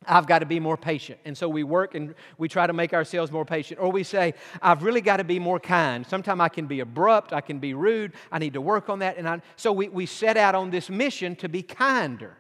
I've 0.07 0.27
got 0.27 0.39
to 0.39 0.45
be 0.45 0.59
more 0.59 0.77
patient. 0.77 1.19
And 1.25 1.37
so 1.37 1.47
we 1.47 1.63
work 1.63 1.95
and 1.95 2.15
we 2.37 2.47
try 2.47 2.67
to 2.67 2.73
make 2.73 2.93
ourselves 2.93 3.31
more 3.31 3.45
patient. 3.45 3.79
Or 3.79 3.91
we 3.91 4.03
say, 4.03 4.33
I've 4.61 4.83
really 4.83 5.01
got 5.01 5.17
to 5.17 5.23
be 5.23 5.39
more 5.39 5.59
kind. 5.59 6.05
Sometimes 6.05 6.41
I 6.41 6.49
can 6.49 6.67
be 6.67 6.79
abrupt, 6.79 7.33
I 7.33 7.41
can 7.41 7.59
be 7.59 7.73
rude, 7.73 8.13
I 8.31 8.39
need 8.39 8.53
to 8.53 8.61
work 8.61 8.89
on 8.89 8.99
that. 8.99 9.17
And 9.17 9.27
I, 9.27 9.41
so 9.55 9.71
we, 9.71 9.89
we 9.89 10.05
set 10.05 10.37
out 10.37 10.55
on 10.55 10.69
this 10.69 10.89
mission 10.89 11.35
to 11.37 11.49
be 11.49 11.61
kinder. 11.61 12.37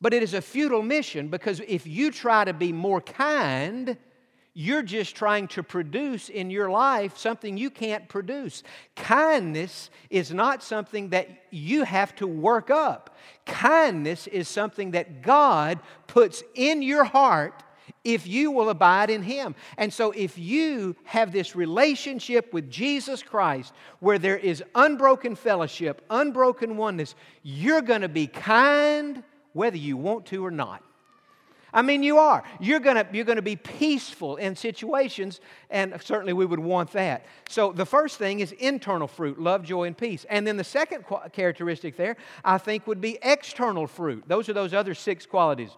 But 0.00 0.14
it 0.14 0.22
is 0.22 0.34
a 0.34 0.42
futile 0.42 0.82
mission 0.82 1.28
because 1.28 1.60
if 1.66 1.86
you 1.86 2.10
try 2.10 2.44
to 2.44 2.52
be 2.52 2.72
more 2.72 3.00
kind, 3.00 3.96
you're 4.58 4.82
just 4.82 5.14
trying 5.14 5.48
to 5.48 5.62
produce 5.62 6.30
in 6.30 6.48
your 6.48 6.70
life 6.70 7.18
something 7.18 7.58
you 7.58 7.68
can't 7.68 8.08
produce. 8.08 8.62
Kindness 8.94 9.90
is 10.08 10.32
not 10.32 10.62
something 10.62 11.10
that 11.10 11.28
you 11.50 11.82
have 11.82 12.14
to 12.16 12.26
work 12.26 12.70
up. 12.70 13.18
Kindness 13.44 14.26
is 14.26 14.48
something 14.48 14.92
that 14.92 15.20
God 15.20 15.78
puts 16.06 16.42
in 16.54 16.80
your 16.80 17.04
heart 17.04 17.64
if 18.02 18.26
you 18.26 18.50
will 18.50 18.70
abide 18.70 19.10
in 19.10 19.22
Him. 19.22 19.54
And 19.76 19.92
so, 19.92 20.12
if 20.12 20.38
you 20.38 20.96
have 21.04 21.32
this 21.32 21.54
relationship 21.54 22.54
with 22.54 22.70
Jesus 22.70 23.22
Christ 23.22 23.74
where 24.00 24.18
there 24.18 24.38
is 24.38 24.64
unbroken 24.74 25.34
fellowship, 25.34 26.02
unbroken 26.08 26.78
oneness, 26.78 27.14
you're 27.42 27.82
going 27.82 28.00
to 28.00 28.08
be 28.08 28.26
kind 28.26 29.22
whether 29.52 29.76
you 29.76 29.98
want 29.98 30.24
to 30.26 30.46
or 30.46 30.50
not. 30.50 30.82
I 31.76 31.82
mean, 31.82 32.02
you 32.02 32.16
are. 32.16 32.42
You're 32.58 32.80
going 32.80 32.96
to 32.96 33.06
you're 33.12 33.26
to 33.26 33.42
be 33.42 33.54
peaceful 33.54 34.36
in 34.36 34.56
situations, 34.56 35.42
and 35.68 35.94
certainly 36.02 36.32
we 36.32 36.46
would 36.46 36.58
want 36.58 36.90
that. 36.92 37.26
So, 37.50 37.70
the 37.70 37.84
first 37.84 38.16
thing 38.16 38.40
is 38.40 38.52
internal 38.52 39.06
fruit 39.06 39.38
love, 39.38 39.62
joy, 39.62 39.84
and 39.84 39.96
peace. 39.96 40.24
And 40.30 40.46
then 40.46 40.56
the 40.56 40.64
second 40.64 41.04
characteristic 41.32 41.98
there, 41.98 42.16
I 42.42 42.56
think, 42.56 42.86
would 42.86 43.02
be 43.02 43.18
external 43.22 43.86
fruit. 43.86 44.24
Those 44.26 44.48
are 44.48 44.54
those 44.54 44.72
other 44.72 44.94
six 44.94 45.26
qualities 45.26 45.76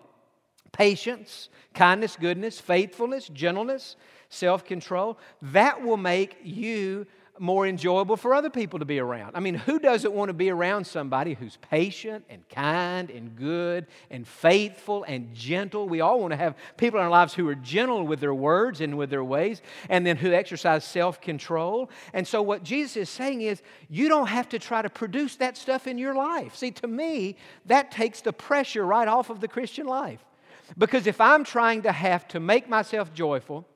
patience, 0.71 1.49
kindness, 1.75 2.17
goodness, 2.17 2.61
faithfulness, 2.61 3.29
gentleness, 3.29 3.97
self 4.29 4.65
control. 4.65 5.19
That 5.43 5.83
will 5.83 5.97
make 5.97 6.37
you 6.45 7.09
more 7.39 7.67
enjoyable 7.67 8.17
for 8.17 8.35
other 8.35 8.51
people 8.51 8.79
to 8.79 8.85
be 8.85 8.99
around. 8.99 9.37
I 9.37 9.41
mean, 9.41 9.55
who 9.55 9.79
doesn't 9.79 10.13
want 10.13 10.29
to 10.29 10.33
be 10.33 10.51
around 10.51 10.87
somebody 10.87 11.35
who's 11.35 11.57
patient 11.57 12.25
and 12.29 12.49
kind 12.49 13.11
and 13.11 13.37
good 13.37 13.87
and 14.11 14.27
faithful 14.27 15.05
and 15.05 15.35
gentle? 15.35 15.89
We 15.89 16.01
all 16.01 16.21
want 16.21 16.33
to 16.33 16.37
have 16.37 16.57
people 16.77 16.99
in 16.99 17.05
our 17.05 17.11
lives 17.11 17.35
who 17.35 17.49
are 17.49 17.55
gentle 17.55 18.07
with 18.07 18.21
their 18.21 18.35
words 18.35 18.81
and 18.81 18.97
with 18.99 19.11
their 19.11 19.25
ways, 19.25 19.63
and 19.89 20.07
then 20.07 20.17
who 20.17 20.33
exercise 20.33 20.85
self 20.85 21.21
control. 21.21 21.91
And 22.13 22.27
so, 22.27 22.43
what 22.43 22.63
Jesus 22.63 22.97
is 22.97 23.09
saying 23.09 23.43
is, 23.43 23.63
you 23.89 24.09
don't 24.09 24.29
have 24.29 24.49
to 24.51 24.59
try 24.59 24.83
to 24.83 24.91
produce 24.91 25.37
that 25.37 25.57
stuff 25.57 25.87
in 25.87 25.99
your 25.99 26.15
life. 26.15 26.57
See, 26.57 26.71
to 26.73 26.87
me, 26.87 27.37
that 27.67 27.91
takes 27.91 28.21
the 28.21 28.33
pressure 28.33 28.85
right 28.85 29.09
off 29.09 29.31
of 29.31 29.41
the 29.41 29.49
Christian 29.49 29.87
life. 29.87 30.25
Because 30.77 31.07
if 31.07 31.21
I'm 31.21 31.45
trying 31.45 31.83
to 31.83 31.93
have 31.93 32.29
to 32.29 32.41
make 32.41 32.69
myself 32.69 33.15
joyful, 33.15 33.67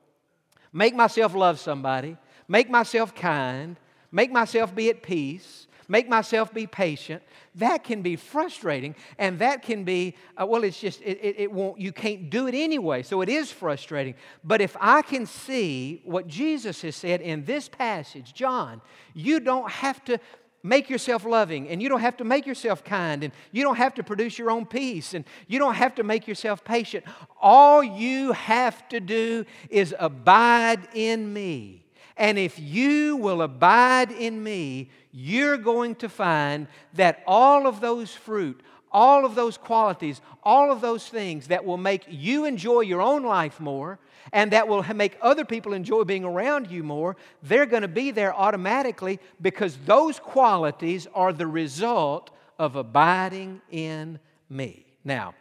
make 0.71 0.95
myself 0.95 1.33
love 1.33 1.59
somebody, 1.59 2.17
make 2.47 2.69
myself 2.69 3.13
kind, 3.15 3.77
make 4.11 4.31
myself 4.31 4.73
be 4.73 4.89
at 4.89 5.03
peace, 5.03 5.67
make 5.87 6.07
myself 6.07 6.53
be 6.53 6.67
patient, 6.67 7.21
that 7.55 7.83
can 7.83 8.01
be 8.01 8.15
frustrating 8.15 8.95
and 9.17 9.39
that 9.39 9.61
can 9.61 9.83
be 9.83 10.15
uh, 10.41 10.45
well 10.45 10.63
it's 10.63 10.79
just 10.79 11.01
it, 11.01 11.19
it, 11.21 11.35
it, 11.37 11.51
won't 11.51 11.79
you 11.79 11.91
can't 11.91 12.29
do 12.29 12.47
it 12.47 12.55
anyway 12.55 13.03
so 13.03 13.21
it 13.21 13.29
is 13.29 13.51
frustrating. 13.51 14.15
But 14.43 14.61
if 14.61 14.75
i 14.79 15.03
can 15.03 15.25
see 15.27 16.01
what 16.03 16.27
jesus 16.27 16.81
has 16.81 16.95
said 16.95 17.21
in 17.21 17.45
this 17.45 17.69
passage 17.69 18.33
john 18.33 18.81
you 19.13 19.39
don't 19.39 19.69
have 19.69 20.03
to 20.05 20.19
make 20.63 20.89
yourself 20.89 21.25
loving 21.25 21.67
and 21.67 21.81
you 21.81 21.89
don't 21.89 21.99
have 21.99 22.17
to 22.17 22.23
make 22.23 22.47
yourself 22.47 22.83
kind 22.83 23.23
and 23.23 23.33
you 23.51 23.63
don't 23.63 23.75
have 23.75 23.93
to 23.93 24.03
produce 24.03 24.39
your 24.39 24.49
own 24.49 24.65
peace 24.65 25.13
and 25.13 25.25
you 25.47 25.59
don't 25.59 25.75
have 25.75 25.93
to 25.93 26.03
make 26.03 26.25
yourself 26.25 26.63
patient. 26.63 27.03
All 27.41 27.83
you 27.83 28.31
have 28.31 28.87
to 28.87 29.01
do 29.01 29.45
is 29.69 29.93
abide 29.99 30.87
in 30.93 31.33
me 31.33 31.82
and 32.17 32.37
if 32.37 32.59
you 32.59 33.17
will 33.17 33.41
abide 33.41 34.11
in 34.11 34.43
me, 34.43 34.89
you're 35.11 35.57
going 35.57 35.95
to 35.95 36.09
find 36.09 36.67
that 36.93 37.23
all 37.25 37.67
of 37.67 37.81
those 37.81 38.13
fruit, 38.13 38.61
all 38.91 39.25
of 39.25 39.35
those 39.35 39.57
qualities, 39.57 40.21
all 40.43 40.71
of 40.71 40.81
those 40.81 41.07
things 41.07 41.47
that 41.47 41.65
will 41.65 41.77
make 41.77 42.05
you 42.07 42.45
enjoy 42.45 42.81
your 42.81 43.01
own 43.01 43.23
life 43.23 43.59
more 43.59 43.99
and 44.31 44.51
that 44.51 44.67
will 44.67 44.83
make 44.93 45.17
other 45.21 45.43
people 45.43 45.73
enjoy 45.73 46.03
being 46.03 46.23
around 46.23 46.69
you 46.69 46.83
more, 46.83 47.15
they're 47.41 47.65
going 47.65 47.81
to 47.81 47.87
be 47.87 48.11
there 48.11 48.33
automatically 48.33 49.19
because 49.41 49.77
those 49.85 50.19
qualities 50.19 51.07
are 51.13 51.33
the 51.33 51.47
result 51.47 52.29
of 52.59 52.75
abiding 52.75 53.61
in 53.71 54.19
me. 54.49 54.85
Now, 55.03 55.33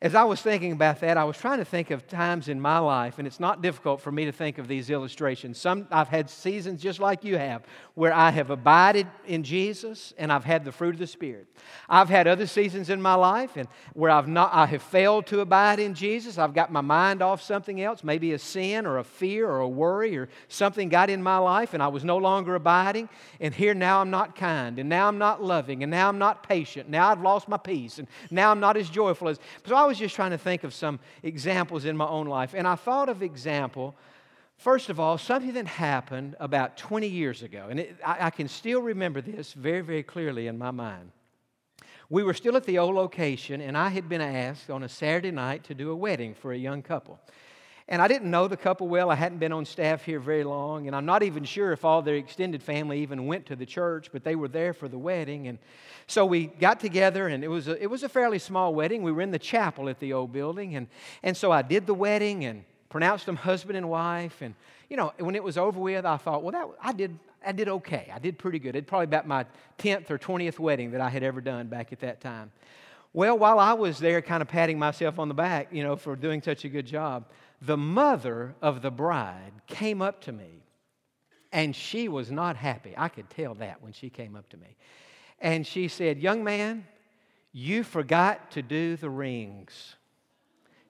as 0.00 0.14
I 0.14 0.24
was 0.24 0.42
thinking 0.42 0.72
about 0.72 1.00
that, 1.00 1.16
I 1.16 1.24
was 1.24 1.36
trying 1.36 1.58
to 1.58 1.64
think 1.64 1.90
of 1.90 2.06
times 2.06 2.48
in 2.48 2.60
my 2.60 2.78
life, 2.78 3.18
and 3.18 3.26
it's 3.26 3.40
not 3.40 3.62
difficult 3.62 4.00
for 4.00 4.12
me 4.12 4.26
to 4.26 4.32
think 4.32 4.58
of 4.58 4.68
these 4.68 4.90
illustrations. 4.90 5.58
Some 5.58 5.86
I've 5.90 6.08
had 6.08 6.28
seasons 6.28 6.82
just 6.82 7.00
like 7.00 7.24
you 7.24 7.38
have, 7.38 7.62
where 7.94 8.12
I 8.12 8.30
have 8.30 8.50
abided 8.50 9.06
in 9.26 9.42
Jesus 9.42 10.12
and 10.18 10.30
I've 10.30 10.44
had 10.44 10.64
the 10.64 10.72
fruit 10.72 10.94
of 10.94 10.98
the 10.98 11.06
Spirit. 11.06 11.46
I've 11.88 12.10
had 12.10 12.26
other 12.26 12.46
seasons 12.46 12.90
in 12.90 13.00
my 13.00 13.14
life 13.14 13.56
and 13.56 13.68
where 13.94 14.10
I've 14.10 14.28
not 14.28 14.52
I 14.52 14.66
have 14.66 14.82
failed 14.82 15.26
to 15.28 15.40
abide 15.40 15.78
in 15.78 15.94
Jesus. 15.94 16.36
I've 16.38 16.54
got 16.54 16.70
my 16.70 16.82
mind 16.82 17.22
off 17.22 17.40
something 17.42 17.80
else, 17.80 18.04
maybe 18.04 18.32
a 18.32 18.38
sin 18.38 18.86
or 18.86 18.98
a 18.98 19.04
fear 19.04 19.48
or 19.48 19.60
a 19.60 19.68
worry 19.68 20.16
or 20.16 20.28
something 20.48 20.88
got 20.88 21.08
in 21.10 21.22
my 21.22 21.38
life 21.38 21.72
and 21.72 21.82
I 21.82 21.88
was 21.88 22.04
no 22.04 22.18
longer 22.18 22.54
abiding. 22.54 23.08
And 23.40 23.54
here 23.54 23.74
now 23.74 24.00
I'm 24.00 24.10
not 24.10 24.36
kind, 24.36 24.78
and 24.78 24.88
now 24.88 25.08
I'm 25.08 25.18
not 25.18 25.42
loving, 25.42 25.82
and 25.82 25.90
now 25.90 26.08
I'm 26.08 26.18
not 26.18 26.42
patient. 26.46 26.88
Now 26.88 27.10
I've 27.10 27.20
lost 27.20 27.48
my 27.48 27.56
peace, 27.56 27.98
and 27.98 28.08
now 28.30 28.50
I'm 28.50 28.60
not 28.60 28.76
as 28.76 28.88
joyful 28.88 29.28
as. 29.28 29.38
So 29.64 29.74
I 29.74 29.85
was 29.86 29.98
just 29.98 30.14
trying 30.14 30.32
to 30.32 30.38
think 30.38 30.64
of 30.64 30.74
some 30.74 31.00
examples 31.22 31.84
in 31.84 31.96
my 31.96 32.06
own 32.06 32.26
life. 32.26 32.54
And 32.54 32.66
I 32.66 32.74
thought 32.74 33.08
of 33.08 33.22
example, 33.22 33.96
first 34.58 34.90
of 34.90 35.00
all, 35.00 35.18
something 35.18 35.54
that 35.54 35.66
happened 35.66 36.36
about 36.38 36.76
20 36.76 37.06
years 37.06 37.42
ago. 37.42 37.68
And 37.70 37.80
it, 37.80 37.96
I, 38.04 38.26
I 38.26 38.30
can 38.30 38.48
still 38.48 38.82
remember 38.82 39.20
this 39.20 39.52
very, 39.52 39.80
very 39.80 40.02
clearly 40.02 40.46
in 40.46 40.58
my 40.58 40.70
mind. 40.70 41.12
We 42.08 42.22
were 42.22 42.34
still 42.34 42.56
at 42.56 42.64
the 42.64 42.78
old 42.78 42.94
location, 42.94 43.60
and 43.60 43.76
I 43.76 43.88
had 43.88 44.08
been 44.08 44.20
asked 44.20 44.70
on 44.70 44.84
a 44.84 44.88
Saturday 44.88 45.32
night 45.32 45.64
to 45.64 45.74
do 45.74 45.90
a 45.90 45.96
wedding 45.96 46.34
for 46.34 46.52
a 46.52 46.56
young 46.56 46.82
couple. 46.82 47.18
And 47.88 48.02
I 48.02 48.08
didn't 48.08 48.32
know 48.32 48.48
the 48.48 48.56
couple 48.56 48.88
well. 48.88 49.10
I 49.10 49.14
hadn't 49.14 49.38
been 49.38 49.52
on 49.52 49.64
staff 49.64 50.04
here 50.04 50.18
very 50.18 50.42
long. 50.42 50.88
And 50.88 50.96
I'm 50.96 51.06
not 51.06 51.22
even 51.22 51.44
sure 51.44 51.72
if 51.72 51.84
all 51.84 52.02
their 52.02 52.16
extended 52.16 52.60
family 52.60 53.00
even 53.00 53.26
went 53.26 53.46
to 53.46 53.56
the 53.56 53.66
church, 53.66 54.10
but 54.12 54.24
they 54.24 54.34
were 54.34 54.48
there 54.48 54.72
for 54.72 54.88
the 54.88 54.98
wedding. 54.98 55.46
And 55.46 55.58
so 56.08 56.26
we 56.26 56.46
got 56.46 56.80
together, 56.80 57.28
and 57.28 57.44
it 57.44 57.48
was 57.48 57.68
a, 57.68 57.80
it 57.80 57.86
was 57.86 58.02
a 58.02 58.08
fairly 58.08 58.40
small 58.40 58.74
wedding. 58.74 59.04
We 59.04 59.12
were 59.12 59.22
in 59.22 59.30
the 59.30 59.38
chapel 59.38 59.88
at 59.88 60.00
the 60.00 60.12
old 60.14 60.32
building. 60.32 60.74
And, 60.74 60.88
and 61.22 61.36
so 61.36 61.52
I 61.52 61.62
did 61.62 61.86
the 61.86 61.94
wedding 61.94 62.44
and 62.44 62.64
pronounced 62.88 63.26
them 63.26 63.36
husband 63.36 63.76
and 63.76 63.88
wife. 63.88 64.42
And, 64.42 64.54
you 64.90 64.96
know, 64.96 65.12
when 65.18 65.36
it 65.36 65.44
was 65.44 65.56
over 65.56 65.78
with, 65.78 66.04
I 66.04 66.16
thought, 66.16 66.42
well, 66.42 66.52
that, 66.52 66.66
I, 66.82 66.92
did, 66.92 67.16
I 67.44 67.52
did 67.52 67.68
okay. 67.68 68.10
I 68.12 68.18
did 68.18 68.36
pretty 68.36 68.58
good. 68.58 68.74
It's 68.74 68.88
probably 68.88 69.04
about 69.04 69.28
my 69.28 69.46
10th 69.78 70.10
or 70.10 70.18
20th 70.18 70.58
wedding 70.58 70.90
that 70.90 71.00
I 71.00 71.08
had 71.08 71.22
ever 71.22 71.40
done 71.40 71.68
back 71.68 71.92
at 71.92 72.00
that 72.00 72.20
time. 72.20 72.50
Well, 73.12 73.38
while 73.38 73.58
I 73.58 73.72
was 73.72 73.98
there 73.98 74.20
kind 74.20 74.42
of 74.42 74.48
patting 74.48 74.78
myself 74.78 75.18
on 75.18 75.28
the 75.28 75.34
back, 75.34 75.68
you 75.72 75.82
know, 75.82 75.96
for 75.96 76.16
doing 76.16 76.42
such 76.42 76.64
a 76.64 76.68
good 76.68 76.84
job, 76.84 77.24
the 77.60 77.76
mother 77.76 78.54
of 78.60 78.82
the 78.82 78.90
bride 78.90 79.52
came 79.66 80.02
up 80.02 80.20
to 80.22 80.32
me 80.32 80.62
and 81.52 81.74
she 81.74 82.08
was 82.08 82.30
not 82.30 82.56
happy. 82.56 82.94
I 82.96 83.08
could 83.08 83.30
tell 83.30 83.54
that 83.54 83.82
when 83.82 83.92
she 83.92 84.10
came 84.10 84.36
up 84.36 84.48
to 84.50 84.56
me. 84.56 84.76
And 85.38 85.66
she 85.66 85.88
said, 85.88 86.18
Young 86.18 86.44
man, 86.44 86.86
you 87.52 87.82
forgot 87.82 88.50
to 88.52 88.62
do 88.62 88.96
the 88.96 89.10
rings. 89.10 89.96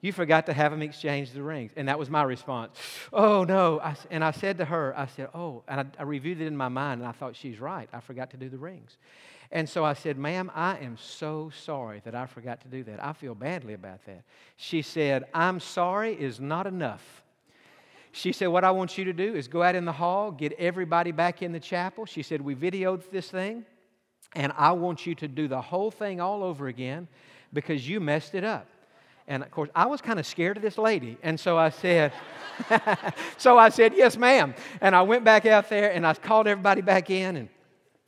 You 0.01 0.11
forgot 0.11 0.45
to 0.45 0.53
have 0.53 0.71
them 0.71 0.81
exchange 0.81 1.31
the 1.31 1.41
rings. 1.41 1.71
And 1.75 1.87
that 1.87 1.97
was 1.97 2.09
my 2.09 2.23
response. 2.23 2.77
Oh, 3.11 3.43
no. 3.43 3.79
I, 3.79 3.95
and 4.11 4.23
I 4.23 4.31
said 4.31 4.57
to 4.59 4.65
her, 4.65 4.93
I 4.97 5.07
said, 5.07 5.29
Oh, 5.33 5.63
and 5.67 5.81
I, 5.81 5.85
I 5.99 6.03
reviewed 6.03 6.39
it 6.39 6.47
in 6.47 6.55
my 6.55 6.69
mind 6.69 7.01
and 7.01 7.07
I 7.07 7.13
thought, 7.13 7.35
She's 7.35 7.59
right. 7.59 7.89
I 7.93 7.99
forgot 7.99 8.31
to 8.31 8.37
do 8.37 8.49
the 8.49 8.57
rings. 8.57 8.97
And 9.51 9.67
so 9.69 9.85
I 9.85 9.93
said, 9.93 10.17
Ma'am, 10.17 10.51
I 10.53 10.77
am 10.79 10.97
so 10.97 11.51
sorry 11.63 12.01
that 12.03 12.15
I 12.15 12.25
forgot 12.25 12.61
to 12.61 12.67
do 12.67 12.83
that. 12.83 13.03
I 13.03 13.13
feel 13.13 13.33
badly 13.33 13.73
about 13.73 14.05
that. 14.05 14.23
She 14.57 14.81
said, 14.81 15.25
I'm 15.33 15.59
sorry 15.59 16.13
is 16.13 16.39
not 16.39 16.67
enough. 16.67 17.23
She 18.11 18.33
said, 18.33 18.47
What 18.47 18.63
I 18.63 18.71
want 18.71 18.97
you 18.97 19.05
to 19.05 19.13
do 19.13 19.35
is 19.35 19.47
go 19.47 19.63
out 19.63 19.75
in 19.75 19.85
the 19.85 19.91
hall, 19.91 20.31
get 20.31 20.53
everybody 20.53 21.11
back 21.11 21.41
in 21.41 21.51
the 21.51 21.59
chapel. 21.59 22.05
She 22.05 22.23
said, 22.23 22.41
We 22.41 22.55
videoed 22.55 23.09
this 23.09 23.29
thing, 23.29 23.65
and 24.35 24.51
I 24.57 24.71
want 24.73 25.05
you 25.05 25.15
to 25.15 25.27
do 25.27 25.47
the 25.47 25.61
whole 25.61 25.91
thing 25.91 26.19
all 26.19 26.43
over 26.43 26.67
again 26.67 27.07
because 27.53 27.87
you 27.87 27.99
messed 27.99 28.35
it 28.35 28.43
up. 28.43 28.67
And 29.29 29.43
of 29.43 29.51
course, 29.51 29.69
I 29.75 29.85
was 29.85 30.01
kind 30.01 30.19
of 30.19 30.25
scared 30.25 30.57
of 30.57 30.63
this 30.63 30.77
lady. 30.77 31.17
And 31.21 31.39
so 31.39 31.57
I 31.57 31.69
said, 31.69 32.11
So 33.37 33.57
I 33.57 33.69
said, 33.69 33.93
Yes, 33.95 34.17
ma'am. 34.17 34.55
And 34.81 34.95
I 34.95 35.03
went 35.03 35.23
back 35.23 35.45
out 35.45 35.69
there 35.69 35.91
and 35.91 36.05
I 36.05 36.13
called 36.13 36.47
everybody 36.47 36.81
back 36.81 37.09
in 37.09 37.35
and 37.37 37.49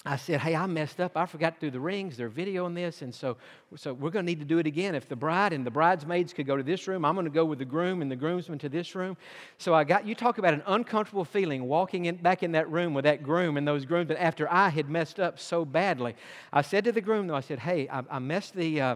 I 0.05 0.15
said, 0.15 0.39
Hey, 0.39 0.55
I 0.55 0.65
messed 0.65 1.01
up. 1.01 1.17
I 1.17 1.25
forgot 1.25 1.59
to 1.59 1.67
do 1.67 1.71
the 1.71 1.79
rings. 1.79 2.15
They're 2.15 2.29
videoing 2.29 2.73
this. 2.73 3.01
And 3.01 3.13
so, 3.13 3.35
so 3.75 3.93
we're 3.93 4.11
going 4.11 4.25
to 4.25 4.31
need 4.31 4.39
to 4.39 4.45
do 4.45 4.57
it 4.57 4.65
again. 4.65 4.95
If 4.95 5.09
the 5.09 5.15
bride 5.15 5.51
and 5.51 5.65
the 5.65 5.71
bridesmaids 5.71 6.31
could 6.31 6.47
go 6.47 6.55
to 6.55 6.63
this 6.63 6.87
room, 6.87 7.03
I'm 7.03 7.15
going 7.15 7.25
to 7.25 7.31
go 7.31 7.43
with 7.43 7.59
the 7.59 7.65
groom 7.65 8.01
and 8.01 8.09
the 8.09 8.15
groomsmen 8.15 8.59
to 8.59 8.69
this 8.69 8.95
room. 8.95 9.17
So 9.57 9.73
I 9.73 9.83
got, 9.83 10.07
you 10.07 10.15
talk 10.15 10.37
about 10.37 10.53
an 10.53 10.63
uncomfortable 10.67 11.25
feeling 11.25 11.67
walking 11.67 12.05
in, 12.05 12.15
back 12.15 12.43
in 12.43 12.53
that 12.53 12.69
room 12.71 12.93
with 12.93 13.03
that 13.03 13.23
groom 13.23 13.57
and 13.57 13.67
those 13.67 13.83
grooms 13.83 14.09
after 14.11 14.49
I 14.49 14.69
had 14.69 14.89
messed 14.89 15.19
up 15.19 15.37
so 15.37 15.65
badly. 15.65 16.15
I 16.53 16.61
said 16.61 16.85
to 16.85 16.93
the 16.93 17.01
groom, 17.01 17.27
though, 17.27 17.35
I 17.35 17.41
said, 17.41 17.59
Hey, 17.59 17.89
I, 17.89 18.03
I 18.09 18.19
messed 18.19 18.55
the, 18.55 18.79
uh, 18.79 18.95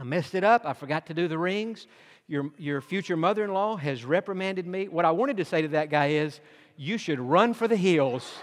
I 0.00 0.02
messed 0.02 0.34
it 0.34 0.42
up. 0.42 0.66
I 0.66 0.72
forgot 0.72 1.06
to 1.06 1.14
do 1.14 1.28
the 1.28 1.38
rings. 1.38 1.86
Your, 2.26 2.50
your 2.58 2.80
future 2.80 3.16
mother 3.16 3.44
in 3.44 3.52
law 3.52 3.76
has 3.76 4.04
reprimanded 4.04 4.66
me. 4.66 4.88
What 4.88 5.04
I 5.04 5.12
wanted 5.12 5.36
to 5.36 5.44
say 5.44 5.62
to 5.62 5.68
that 5.68 5.90
guy 5.90 6.08
is, 6.08 6.40
You 6.76 6.98
should 6.98 7.20
run 7.20 7.54
for 7.54 7.68
the 7.68 7.76
hills. 7.76 8.34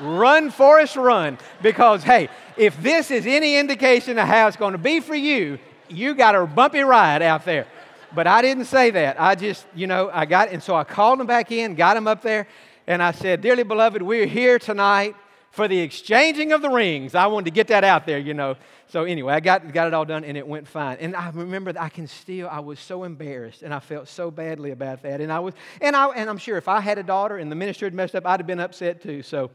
Run, 0.00 0.50
Forrest, 0.50 0.96
run. 0.96 1.38
Because, 1.62 2.02
hey, 2.02 2.28
if 2.56 2.80
this 2.82 3.10
is 3.10 3.26
any 3.26 3.56
indication 3.56 4.18
of 4.18 4.26
how 4.26 4.48
it's 4.48 4.56
going 4.56 4.72
to 4.72 4.78
be 4.78 5.00
for 5.00 5.14
you, 5.14 5.58
you 5.88 6.14
got 6.14 6.34
a 6.34 6.46
bumpy 6.46 6.80
ride 6.80 7.22
out 7.22 7.44
there. 7.44 7.66
But 8.14 8.26
I 8.26 8.42
didn't 8.42 8.64
say 8.64 8.90
that. 8.90 9.20
I 9.20 9.34
just, 9.34 9.66
you 9.74 9.86
know, 9.86 10.10
I 10.12 10.24
got, 10.24 10.50
and 10.50 10.62
so 10.62 10.74
I 10.74 10.84
called 10.84 11.20
him 11.20 11.26
back 11.26 11.52
in, 11.52 11.74
got 11.74 11.96
him 11.96 12.06
up 12.06 12.22
there, 12.22 12.46
and 12.86 13.02
I 13.02 13.12
said, 13.12 13.42
Dearly 13.42 13.64
beloved, 13.64 14.00
we're 14.00 14.26
here 14.26 14.58
tonight 14.58 15.14
for 15.50 15.68
the 15.68 15.78
exchanging 15.78 16.52
of 16.52 16.62
the 16.62 16.70
rings. 16.70 17.14
I 17.14 17.26
wanted 17.26 17.46
to 17.46 17.50
get 17.50 17.68
that 17.68 17.84
out 17.84 18.06
there, 18.06 18.18
you 18.18 18.34
know. 18.34 18.56
So 18.86 19.04
anyway, 19.04 19.34
I 19.34 19.40
got, 19.40 19.72
got 19.72 19.86
it 19.86 19.94
all 19.94 20.04
done 20.04 20.24
and 20.24 20.36
it 20.36 20.46
went 20.46 20.66
fine. 20.66 20.96
And 21.00 21.14
I 21.14 21.30
remember 21.30 21.74
I 21.78 21.90
can 21.90 22.06
still, 22.06 22.48
I 22.48 22.60
was 22.60 22.80
so 22.80 23.04
embarrassed 23.04 23.62
and 23.62 23.74
I 23.74 23.80
felt 23.80 24.08
so 24.08 24.30
badly 24.30 24.70
about 24.70 25.02
that. 25.02 25.20
And 25.20 25.30
I 25.30 25.40
was, 25.40 25.54
and 25.80 25.94
I, 25.94 26.08
and 26.10 26.30
I'm 26.30 26.38
sure 26.38 26.56
if 26.56 26.68
I 26.68 26.80
had 26.80 26.96
a 26.96 27.02
daughter 27.02 27.36
and 27.36 27.50
the 27.50 27.56
minister 27.56 27.84
had 27.84 27.92
messed 27.92 28.14
up, 28.14 28.26
I'd 28.26 28.40
have 28.40 28.46
been 28.46 28.60
upset 28.60 29.02
too. 29.02 29.22
So 29.22 29.50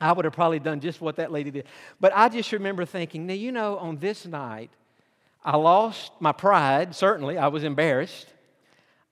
I 0.00 0.12
would 0.12 0.24
have 0.24 0.34
probably 0.34 0.58
done 0.58 0.80
just 0.80 1.00
what 1.00 1.16
that 1.16 1.30
lady 1.30 1.50
did. 1.50 1.66
But 2.00 2.12
I 2.14 2.28
just 2.28 2.52
remember 2.52 2.84
thinking, 2.84 3.26
now, 3.26 3.34
you 3.34 3.52
know, 3.52 3.76
on 3.76 3.98
this 3.98 4.26
night, 4.26 4.70
I 5.44 5.56
lost 5.56 6.12
my 6.20 6.32
pride, 6.32 6.94
certainly. 6.94 7.36
I 7.36 7.48
was 7.48 7.64
embarrassed. 7.64 8.28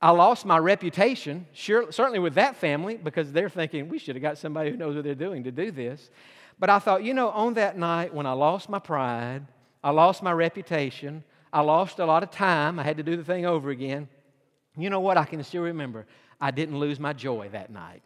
I 0.01 0.11
lost 0.11 0.47
my 0.47 0.59
reputation, 0.59 1.47
sure, 1.53 1.91
certainly 1.91 2.21
with 2.21 2.35
that 2.35 2.57
family, 2.57 2.97
because 2.97 3.33
they're 3.33 3.49
thinking, 3.49 3.89
we 3.89 3.99
should 3.99 4.15
have 4.15 4.23
got 4.23 4.39
somebody 4.39 4.71
who 4.71 4.77
knows 4.77 4.95
what 4.95 5.05
they're 5.05 5.15
doing 5.15 5.45
to 5.45 5.51
do 5.51 5.71
this. 5.71 6.11
But 6.59 6.71
I 6.71 6.79
thought, 6.79 7.03
you 7.03 7.15
know, 7.15 7.31
on 7.31 7.55
that 7.55 7.77
night 7.77 8.15
when 8.15 8.25
I 8.25 8.33
lost 8.33 8.69
my 8.69 8.79
pride, 8.79 9.45
I 9.83 9.91
lost 9.91 10.23
my 10.23 10.33
reputation, 10.33 11.25
I 11.53 11.63
lost 11.63 11.99
a 11.99 12.07
lot 12.07 12.23
of 12.23 12.31
time, 12.31 12.79
I 12.79 12.85
had 12.85 12.97
to 12.99 13.03
do 13.03 13.17
the 13.17 13.25
thing 13.25 13.45
over 13.45 13.71
again. 13.71 14.09
You 14.77 14.91
know 14.91 15.01
what? 15.01 15.17
I 15.17 15.25
can 15.25 15.43
still 15.43 15.63
remember. 15.63 16.07
I 16.41 16.53
didn't 16.53 16.79
lose 16.79 17.01
my 17.01 17.13
joy 17.13 17.49
that 17.53 17.71
night. 17.71 18.03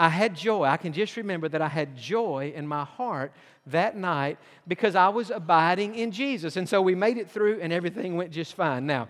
I 0.00 0.08
had 0.08 0.34
joy. 0.34 0.64
I 0.64 0.78
can 0.78 0.94
just 0.94 1.18
remember 1.18 1.46
that 1.50 1.60
I 1.60 1.68
had 1.68 1.94
joy 1.94 2.54
in 2.56 2.66
my 2.66 2.84
heart 2.84 3.32
that 3.66 3.98
night 3.98 4.38
because 4.66 4.96
I 4.96 5.10
was 5.10 5.30
abiding 5.30 5.94
in 5.94 6.10
Jesus. 6.10 6.56
And 6.56 6.66
so 6.66 6.80
we 6.80 6.94
made 6.94 7.18
it 7.18 7.30
through 7.30 7.60
and 7.60 7.70
everything 7.70 8.16
went 8.16 8.30
just 8.30 8.54
fine. 8.54 8.86
Now, 8.86 9.08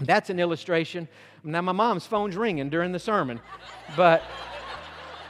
that's 0.00 0.28
an 0.28 0.40
illustration. 0.40 1.06
Now, 1.44 1.62
my 1.62 1.70
mom's 1.70 2.06
phone's 2.06 2.34
ringing 2.34 2.68
during 2.70 2.90
the 2.90 2.98
sermon, 2.98 3.40
but 3.96 4.20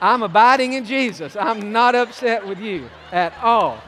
I'm 0.00 0.22
abiding 0.22 0.72
in 0.72 0.87
Jesus. 0.87 1.37
I'm 1.37 1.72
not 1.72 1.94
upset 1.94 2.46
with 2.46 2.59
you 2.59 2.88
at 3.12 3.35
all. 3.42 3.78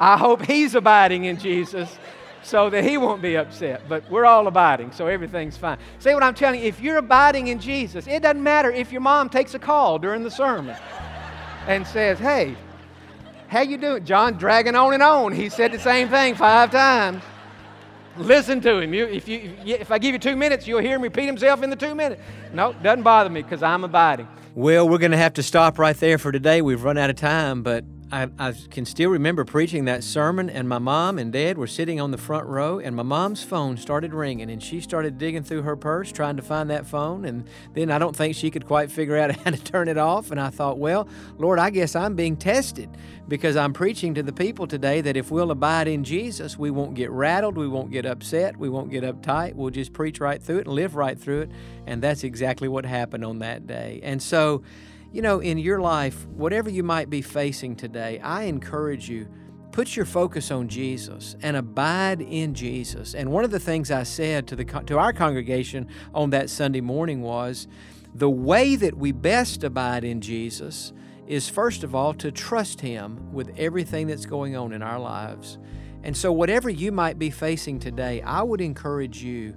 I 0.00 0.16
hope 0.16 0.46
he's 0.46 0.74
abiding 0.74 1.26
in 1.26 1.38
Jesus 1.38 1.94
so 2.42 2.70
that 2.70 2.84
he 2.84 2.96
won't 2.96 3.22
be 3.22 3.36
upset. 3.36 3.82
But 3.88 4.08
we're 4.10 4.26
all 4.26 4.46
abiding, 4.46 4.92
so 4.92 5.06
everything's 5.06 5.56
fine. 5.56 5.78
See 5.98 6.14
what 6.14 6.22
I'm 6.22 6.34
telling 6.34 6.60
you? 6.60 6.66
If 6.66 6.80
you're 6.80 6.98
abiding 6.98 7.48
in 7.48 7.58
Jesus, 7.58 8.06
it 8.06 8.22
doesn't 8.22 8.42
matter 8.42 8.70
if 8.70 8.92
your 8.92 9.00
mom 9.00 9.28
takes 9.28 9.54
a 9.54 9.58
call 9.58 9.98
during 9.98 10.22
the 10.22 10.30
sermon 10.30 10.76
and 11.66 11.86
says, 11.86 12.18
"Hey, 12.18 12.56
how 13.48 13.60
you 13.60 13.76
doing?" 13.76 14.04
Jon 14.04 14.34
dragging 14.34 14.74
on 14.74 14.94
and 14.94 15.02
on. 15.02 15.32
He 15.32 15.48
said 15.48 15.72
the 15.72 15.78
same 15.78 16.08
thing 16.08 16.34
five 16.34 16.70
times. 16.70 17.22
Listen 18.16 18.60
to 18.60 18.78
him. 18.78 18.92
You, 18.92 19.06
if, 19.06 19.28
you, 19.28 19.54
if 19.64 19.90
I 19.90 19.98
give 19.98 20.12
you 20.12 20.18
two 20.18 20.36
minutes, 20.36 20.66
you'll 20.66 20.80
hear 20.80 20.96
him 20.96 21.02
repeat 21.02 21.26
himself 21.26 21.62
in 21.62 21.70
the 21.70 21.76
two 21.76 21.94
minutes. 21.94 22.20
No, 22.52 22.72
doesn't 22.82 23.02
bother 23.02 23.30
me 23.30 23.42
because 23.42 23.62
I'm 23.62 23.84
abiding. 23.84 24.28
Well, 24.54 24.88
we're 24.88 24.98
going 24.98 25.12
to 25.12 25.16
have 25.16 25.34
to 25.34 25.42
stop 25.44 25.78
right 25.78 25.96
there 25.96 26.18
for 26.18 26.32
today. 26.32 26.60
We've 26.60 26.82
run 26.82 26.98
out 26.98 27.08
of 27.08 27.16
time, 27.16 27.62
but 27.62 27.84
I, 28.12 28.28
I, 28.38 28.54
can 28.70 28.84
still 28.84 29.10
remember 29.10 29.44
preaching 29.44 29.84
that 29.84 30.02
sermon, 30.02 30.50
and 30.50 30.68
my 30.68 30.78
mom 30.78 31.18
and 31.18 31.32
dad 31.32 31.56
were 31.56 31.66
sitting 31.66 32.00
on 32.00 32.10
the 32.10 32.18
front 32.18 32.46
row, 32.46 32.80
and 32.80 32.96
my 32.96 33.04
mom's 33.04 33.44
phone 33.44 33.76
started 33.76 34.12
ringing, 34.12 34.50
and 34.50 34.62
she 34.62 34.80
started 34.80 35.16
digging 35.16 35.44
through 35.44 35.62
her 35.62 35.76
purse 35.76 36.10
trying 36.10 36.36
to 36.36 36.42
find 36.42 36.70
that 36.70 36.86
phone. 36.86 37.24
And 37.24 37.44
then 37.74 37.90
I 37.90 37.98
don't 37.98 38.16
think 38.16 38.34
she 38.34 38.50
could 38.50 38.66
quite 38.66 38.90
figure 38.90 39.16
out 39.16 39.30
how 39.36 39.50
to 39.52 39.62
turn 39.62 39.88
it 39.88 39.98
off. 39.98 40.30
And 40.30 40.40
I 40.40 40.50
thought, 40.50 40.78
well, 40.78 41.08
Lord, 41.38 41.58
I 41.58 41.70
guess 41.70 41.94
I'm 41.94 42.16
being 42.16 42.36
tested 42.36 42.90
because 43.28 43.56
I'm 43.56 43.72
preaching 43.72 44.14
to 44.14 44.22
the 44.24 44.32
people 44.32 44.66
today 44.66 45.00
that 45.02 45.16
if 45.16 45.30
we'll 45.30 45.52
abide 45.52 45.86
in 45.86 46.02
Jesus, 46.02 46.58
we 46.58 46.70
won't 46.70 46.94
get 46.94 47.10
rattled, 47.10 47.56
we 47.56 47.68
won't 47.68 47.92
get 47.92 48.06
upset, 48.06 48.56
we 48.56 48.68
won't 48.68 48.90
get 48.90 49.04
uptight. 49.04 49.54
We'll 49.54 49.70
just 49.70 49.92
preach 49.92 50.18
right 50.18 50.42
through 50.42 50.58
it 50.58 50.66
and 50.66 50.74
live 50.74 50.96
right 50.96 51.18
through 51.18 51.42
it. 51.42 51.50
And 51.86 52.02
that's 52.02 52.24
exactly 52.24 52.66
what 52.66 52.84
happened 52.84 53.24
on 53.24 53.38
that 53.38 53.68
day. 53.68 54.00
And 54.02 54.20
so, 54.20 54.62
you 55.12 55.22
know, 55.22 55.40
in 55.40 55.58
your 55.58 55.80
life, 55.80 56.26
whatever 56.28 56.70
you 56.70 56.82
might 56.82 57.10
be 57.10 57.22
facing 57.22 57.76
today, 57.76 58.20
I 58.20 58.44
encourage 58.44 59.08
you 59.08 59.28
put 59.72 59.96
your 59.96 60.06
focus 60.06 60.50
on 60.50 60.68
Jesus 60.68 61.36
and 61.42 61.56
abide 61.56 62.20
in 62.20 62.54
Jesus. 62.54 63.14
And 63.14 63.30
one 63.30 63.44
of 63.44 63.50
the 63.50 63.60
things 63.60 63.90
I 63.90 64.02
said 64.02 64.46
to 64.48 64.56
the 64.56 64.64
to 64.64 64.98
our 64.98 65.12
congregation 65.12 65.88
on 66.14 66.30
that 66.30 66.50
Sunday 66.50 66.80
morning 66.80 67.22
was 67.22 67.68
the 68.14 68.30
way 68.30 68.76
that 68.76 68.96
we 68.96 69.12
best 69.12 69.62
abide 69.62 70.04
in 70.04 70.20
Jesus 70.20 70.92
is 71.26 71.48
first 71.48 71.84
of 71.84 71.94
all 71.94 72.12
to 72.14 72.32
trust 72.32 72.80
him 72.80 73.32
with 73.32 73.52
everything 73.56 74.08
that's 74.08 74.26
going 74.26 74.56
on 74.56 74.72
in 74.72 74.82
our 74.82 74.98
lives. 74.98 75.58
And 76.02 76.16
so 76.16 76.32
whatever 76.32 76.68
you 76.68 76.90
might 76.90 77.18
be 77.18 77.30
facing 77.30 77.78
today, 77.78 78.22
I 78.22 78.42
would 78.42 78.60
encourage 78.60 79.22
you 79.22 79.54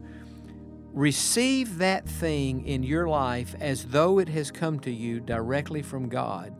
Receive 0.93 1.79
that 1.79 2.07
thing 2.07 2.65
in 2.67 2.83
your 2.83 3.07
life 3.07 3.55
as 3.59 3.85
though 3.85 4.19
it 4.19 4.29
has 4.29 4.51
come 4.51 4.79
to 4.81 4.91
you 4.91 5.19
directly 5.19 5.81
from 5.81 6.07
God. 6.07 6.53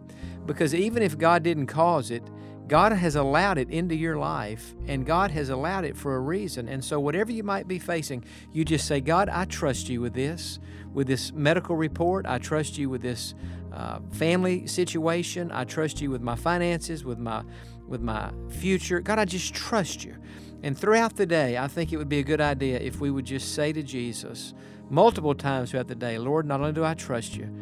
Because 0.46 0.74
even 0.74 1.04
if 1.04 1.17
God 1.17 1.43
didn't 1.43 1.67
cause 1.67 2.10
it, 2.10 2.24
God 2.67 2.93
has 2.93 3.15
allowed 3.15 3.58
it 3.58 3.69
into 3.69 3.93
your 3.93 4.17
life, 4.17 4.74
and 4.88 5.06
God 5.06 5.32
has 5.32 5.50
allowed 5.50 5.84
it 5.86 5.98
for 5.98 6.15
a 6.15 6.19
reason. 6.19 6.69
And 6.69 6.84
so, 6.84 7.00
whatever 7.00 7.32
you 7.32 7.43
might 7.43 7.67
be 7.67 7.78
facing, 7.78 8.24
you 8.52 8.63
just 8.63 8.88
say, 8.88 9.02
God, 9.02 9.30
I 9.30 9.46
trust 9.46 9.89
you 9.89 10.02
with 10.02 10.13
this, 10.13 10.60
with 10.93 11.08
this 11.08 11.32
medical 11.34 11.76
report. 11.76 12.26
I 12.26 12.38
trust 12.38 12.78
you 12.78 12.89
with 12.89 13.02
this 13.02 13.36
uh, 13.74 14.00
family 14.13 14.65
situation. 14.65 15.52
I 15.52 15.65
trust 15.65 16.02
you 16.02 16.10
with 16.10 16.22
my 16.22 16.36
finances, 16.36 17.04
with 17.04 17.19
my 17.19 17.43
with 17.88 18.02
my 18.02 18.32
future. 18.50 19.02
God, 19.02 19.19
I 19.19 19.26
just 19.26 19.54
trust 19.54 20.06
you. 20.06 20.15
And 20.63 20.78
throughout 20.78 21.17
the 21.17 21.26
day, 21.26 21.58
I 21.58 21.67
think 21.67 21.91
it 21.91 21.97
would 21.97 22.10
be 22.10 22.19
a 22.19 22.23
good 22.23 22.41
idea 22.41 22.80
if 22.80 22.99
we 23.02 23.12
would 23.12 23.26
just 23.26 23.54
say 23.54 23.73
to 23.73 23.84
Jesus 23.84 24.54
multiple 24.89 25.36
times 25.36 25.71
throughout 25.71 25.88
the 25.88 25.95
day, 25.95 26.17
Lord, 26.17 26.45
not 26.45 26.62
only 26.62 26.71
do 26.71 26.86
I 26.86 26.93
trust 26.93 27.36
you, 27.36 27.54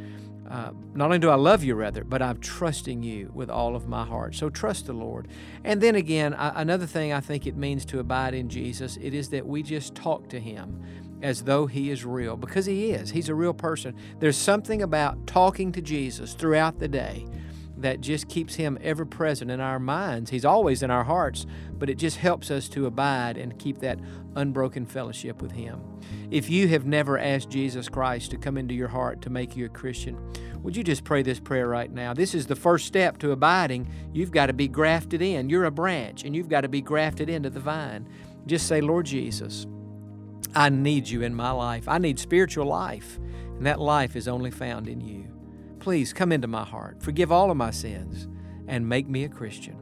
uh, 0.49 0.71
not 0.93 1.05
only 1.05 1.19
do 1.19 1.29
I 1.29 1.35
love 1.35 1.63
you, 1.63 1.75
rather, 1.75 2.03
but 2.03 2.21
I'm 2.21 2.37
trusting 2.39 3.01
you 3.01 3.31
with 3.33 3.49
all 3.49 3.75
of 3.75 3.87
my 3.87 4.05
heart. 4.05 4.35
So 4.35 4.49
trust 4.49 4.85
the 4.85 4.93
Lord. 4.93 5.29
And 5.63 5.79
then 5.79 5.95
again, 5.95 6.33
I, 6.33 6.61
another 6.61 6.85
thing 6.85 7.13
I 7.13 7.21
think 7.21 7.47
it 7.47 7.55
means 7.55 7.85
to 7.85 7.99
abide 7.99 8.33
in 8.33 8.49
Jesus, 8.49 8.97
it 8.97 9.13
is 9.13 9.29
that 9.29 9.47
we 9.47 9.63
just 9.63 9.95
talk 9.95 10.27
to 10.29 10.39
Him 10.39 10.83
as 11.21 11.43
though 11.43 11.67
He 11.67 11.89
is 11.89 12.03
real, 12.03 12.35
because 12.35 12.65
He 12.65 12.91
is. 12.91 13.11
He's 13.11 13.29
a 13.29 13.35
real 13.35 13.53
person. 13.53 13.95
There's 14.19 14.37
something 14.37 14.81
about 14.81 15.25
talking 15.25 15.71
to 15.71 15.81
Jesus 15.81 16.33
throughout 16.33 16.79
the 16.79 16.87
day 16.87 17.25
that 17.81 18.01
just 18.01 18.27
keeps 18.27 18.55
Him 18.55 18.77
ever 18.81 19.05
present 19.05 19.51
in 19.51 19.59
our 19.59 19.79
minds. 19.79 20.29
He's 20.29 20.45
always 20.45 20.83
in 20.83 20.91
our 20.91 21.03
hearts, 21.03 21.45
but 21.73 21.89
it 21.89 21.97
just 21.97 22.17
helps 22.17 22.49
us 22.49 22.69
to 22.69 22.85
abide 22.85 23.37
and 23.37 23.57
keep 23.59 23.79
that 23.79 23.99
unbroken 24.35 24.85
fellowship 24.85 25.41
with 25.41 25.51
Him. 25.51 25.81
If 26.29 26.49
you 26.49 26.67
have 26.69 26.85
never 26.85 27.17
asked 27.17 27.49
Jesus 27.49 27.89
Christ 27.89 28.31
to 28.31 28.37
come 28.37 28.57
into 28.57 28.73
your 28.73 28.87
heart 28.87 29.21
to 29.23 29.29
make 29.29 29.55
you 29.55 29.65
a 29.65 29.69
Christian, 29.69 30.17
would 30.63 30.75
you 30.75 30.83
just 30.83 31.03
pray 31.03 31.23
this 31.23 31.39
prayer 31.39 31.67
right 31.67 31.91
now? 31.91 32.13
This 32.13 32.33
is 32.35 32.47
the 32.47 32.55
first 32.55 32.85
step 32.85 33.17
to 33.19 33.31
abiding. 33.31 33.91
You've 34.13 34.31
got 34.31 34.47
to 34.47 34.53
be 34.53 34.67
grafted 34.67 35.21
in. 35.21 35.49
You're 35.49 35.65
a 35.65 35.71
branch, 35.71 36.23
and 36.23 36.35
you've 36.35 36.49
got 36.49 36.61
to 36.61 36.69
be 36.69 36.81
grafted 36.81 37.29
into 37.29 37.49
the 37.49 37.59
vine. 37.59 38.07
Just 38.45 38.67
say, 38.67 38.81
Lord 38.81 39.05
Jesus, 39.05 39.67
I 40.53 40.69
need 40.69 41.07
you 41.07 41.21
in 41.21 41.33
my 41.33 41.51
life. 41.51 41.87
I 41.87 41.97
need 41.97 42.19
spiritual 42.19 42.65
life, 42.65 43.17
and 43.17 43.65
that 43.65 43.79
life 43.79 44.15
is 44.15 44.27
only 44.27 44.51
found 44.51 44.87
in 44.87 45.01
you. 45.01 45.40
Please 45.81 46.13
come 46.13 46.31
into 46.31 46.47
my 46.47 46.63
heart, 46.63 47.01
forgive 47.01 47.31
all 47.31 47.49
of 47.49 47.57
my 47.57 47.71
sins, 47.71 48.27
and 48.67 48.87
make 48.87 49.09
me 49.09 49.23
a 49.23 49.29
Christian. 49.29 49.75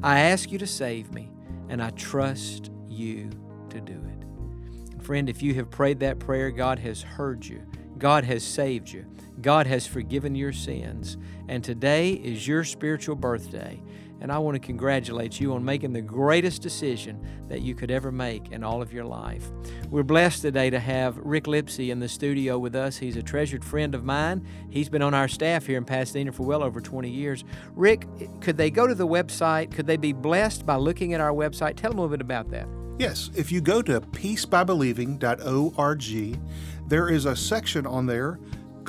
I 0.00 0.20
ask 0.20 0.52
you 0.52 0.58
to 0.58 0.66
save 0.66 1.12
me, 1.12 1.28
and 1.68 1.82
I 1.82 1.90
trust 1.90 2.70
you 2.88 3.30
to 3.70 3.80
do 3.80 3.92
it. 3.94 5.02
Friend, 5.02 5.28
if 5.28 5.42
you 5.42 5.54
have 5.54 5.68
prayed 5.68 5.98
that 6.00 6.20
prayer, 6.20 6.52
God 6.52 6.78
has 6.78 7.02
heard 7.02 7.44
you. 7.44 7.66
God 7.98 8.22
has 8.24 8.44
saved 8.44 8.92
you. 8.92 9.04
God 9.40 9.66
has 9.66 9.88
forgiven 9.88 10.36
your 10.36 10.52
sins. 10.52 11.16
And 11.48 11.64
today 11.64 12.12
is 12.12 12.46
your 12.46 12.62
spiritual 12.62 13.16
birthday. 13.16 13.82
And 14.20 14.30
I 14.30 14.38
want 14.38 14.54
to 14.54 14.58
congratulate 14.58 15.40
you 15.40 15.54
on 15.54 15.64
making 15.64 15.92
the 15.92 16.02
greatest 16.02 16.62
decision 16.62 17.24
that 17.48 17.62
you 17.62 17.74
could 17.74 17.90
ever 17.90 18.12
make 18.12 18.52
in 18.52 18.62
all 18.62 18.82
of 18.82 18.92
your 18.92 19.04
life. 19.04 19.50
We're 19.88 20.02
blessed 20.02 20.42
today 20.42 20.70
to 20.70 20.78
have 20.78 21.16
Rick 21.18 21.44
Lipsey 21.44 21.90
in 21.90 22.00
the 22.00 22.08
studio 22.08 22.58
with 22.58 22.74
us. 22.74 22.98
He's 22.98 23.16
a 23.16 23.22
treasured 23.22 23.64
friend 23.64 23.94
of 23.94 24.04
mine. 24.04 24.46
He's 24.68 24.88
been 24.88 25.02
on 25.02 25.14
our 25.14 25.28
staff 25.28 25.66
here 25.66 25.78
in 25.78 25.84
Pasadena 25.84 26.32
for 26.32 26.42
well 26.42 26.62
over 26.62 26.80
20 26.80 27.08
years. 27.08 27.44
Rick, 27.74 28.06
could 28.40 28.56
they 28.56 28.70
go 28.70 28.86
to 28.86 28.94
the 28.94 29.06
website? 29.06 29.72
Could 29.72 29.86
they 29.86 29.96
be 29.96 30.12
blessed 30.12 30.66
by 30.66 30.76
looking 30.76 31.14
at 31.14 31.20
our 31.20 31.32
website? 31.32 31.76
Tell 31.76 31.90
them 31.90 31.98
a 31.98 32.02
little 32.02 32.16
bit 32.16 32.20
about 32.20 32.50
that. 32.50 32.68
Yes, 32.98 33.30
if 33.34 33.50
you 33.50 33.62
go 33.62 33.80
to 33.80 34.02
peacebybelieving.org, 34.02 36.38
there 36.88 37.08
is 37.08 37.24
a 37.24 37.34
section 37.34 37.86
on 37.86 38.04
there 38.04 38.38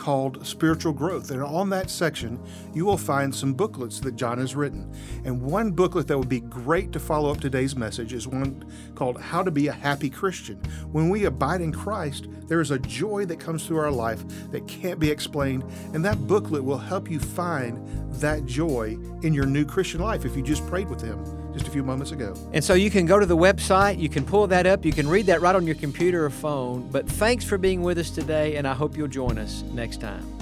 called 0.01 0.43
Spiritual 0.47 0.93
Growth. 0.93 1.29
And 1.29 1.43
on 1.43 1.69
that 1.69 1.91
section, 1.91 2.39
you 2.73 2.85
will 2.85 2.97
find 2.97 3.33
some 3.33 3.53
booklets 3.53 3.99
that 3.99 4.15
Jon 4.15 4.39
has 4.39 4.55
written. 4.55 4.91
And 5.25 5.43
one 5.43 5.69
booklet 5.69 6.07
that 6.07 6.17
would 6.17 6.27
be 6.27 6.39
great 6.39 6.91
to 6.93 6.99
follow 6.99 7.29
up 7.29 7.39
today's 7.39 7.75
message 7.75 8.11
is 8.11 8.27
one 8.27 8.65
called 8.95 9.21
How 9.21 9.43
to 9.43 9.51
Be 9.51 9.67
a 9.67 9.71
Happy 9.71 10.09
Christian. 10.09 10.55
When 10.91 11.09
we 11.09 11.25
abide 11.25 11.61
in 11.61 11.71
Christ, 11.71 12.27
there 12.47 12.61
is 12.61 12.71
a 12.71 12.79
joy 12.79 13.25
that 13.25 13.39
comes 13.39 13.67
through 13.67 13.77
our 13.77 13.91
life 13.91 14.23
that 14.49 14.67
can't 14.67 14.99
be 14.99 15.11
explained. 15.11 15.65
And 15.93 16.03
that 16.03 16.25
booklet 16.25 16.63
will 16.63 16.79
help 16.79 17.11
you 17.11 17.19
find 17.19 17.87
that 18.15 18.47
joy 18.47 18.97
in 19.21 19.35
your 19.35 19.45
new 19.45 19.65
Christian 19.65 20.01
life 20.01 20.25
if 20.25 20.35
you 20.35 20.41
just 20.41 20.65
prayed 20.65 20.89
with 20.89 21.01
Him 21.01 21.40
just 21.53 21.67
a 21.67 21.71
few 21.71 21.83
moments 21.83 22.11
ago. 22.11 22.33
And 22.53 22.63
so 22.63 22.73
you 22.73 22.89
can 22.89 23.05
go 23.05 23.19
to 23.19 23.25
the 23.25 23.37
website, 23.37 23.99
you 23.99 24.09
can 24.09 24.25
pull 24.25 24.47
that 24.47 24.65
up, 24.65 24.85
you 24.85 24.91
can 24.91 25.07
read 25.07 25.25
that 25.27 25.41
right 25.41 25.55
on 25.55 25.65
your 25.65 25.75
computer 25.75 26.25
or 26.25 26.29
phone. 26.29 26.89
But 26.89 27.07
thanks 27.07 27.45
for 27.45 27.57
being 27.57 27.81
with 27.81 27.97
us 27.97 28.09
today, 28.09 28.55
and 28.55 28.67
I 28.67 28.73
hope 28.73 28.97
you'll 28.97 29.07
join 29.07 29.37
us 29.37 29.63
next 29.73 30.01
time. 30.01 30.40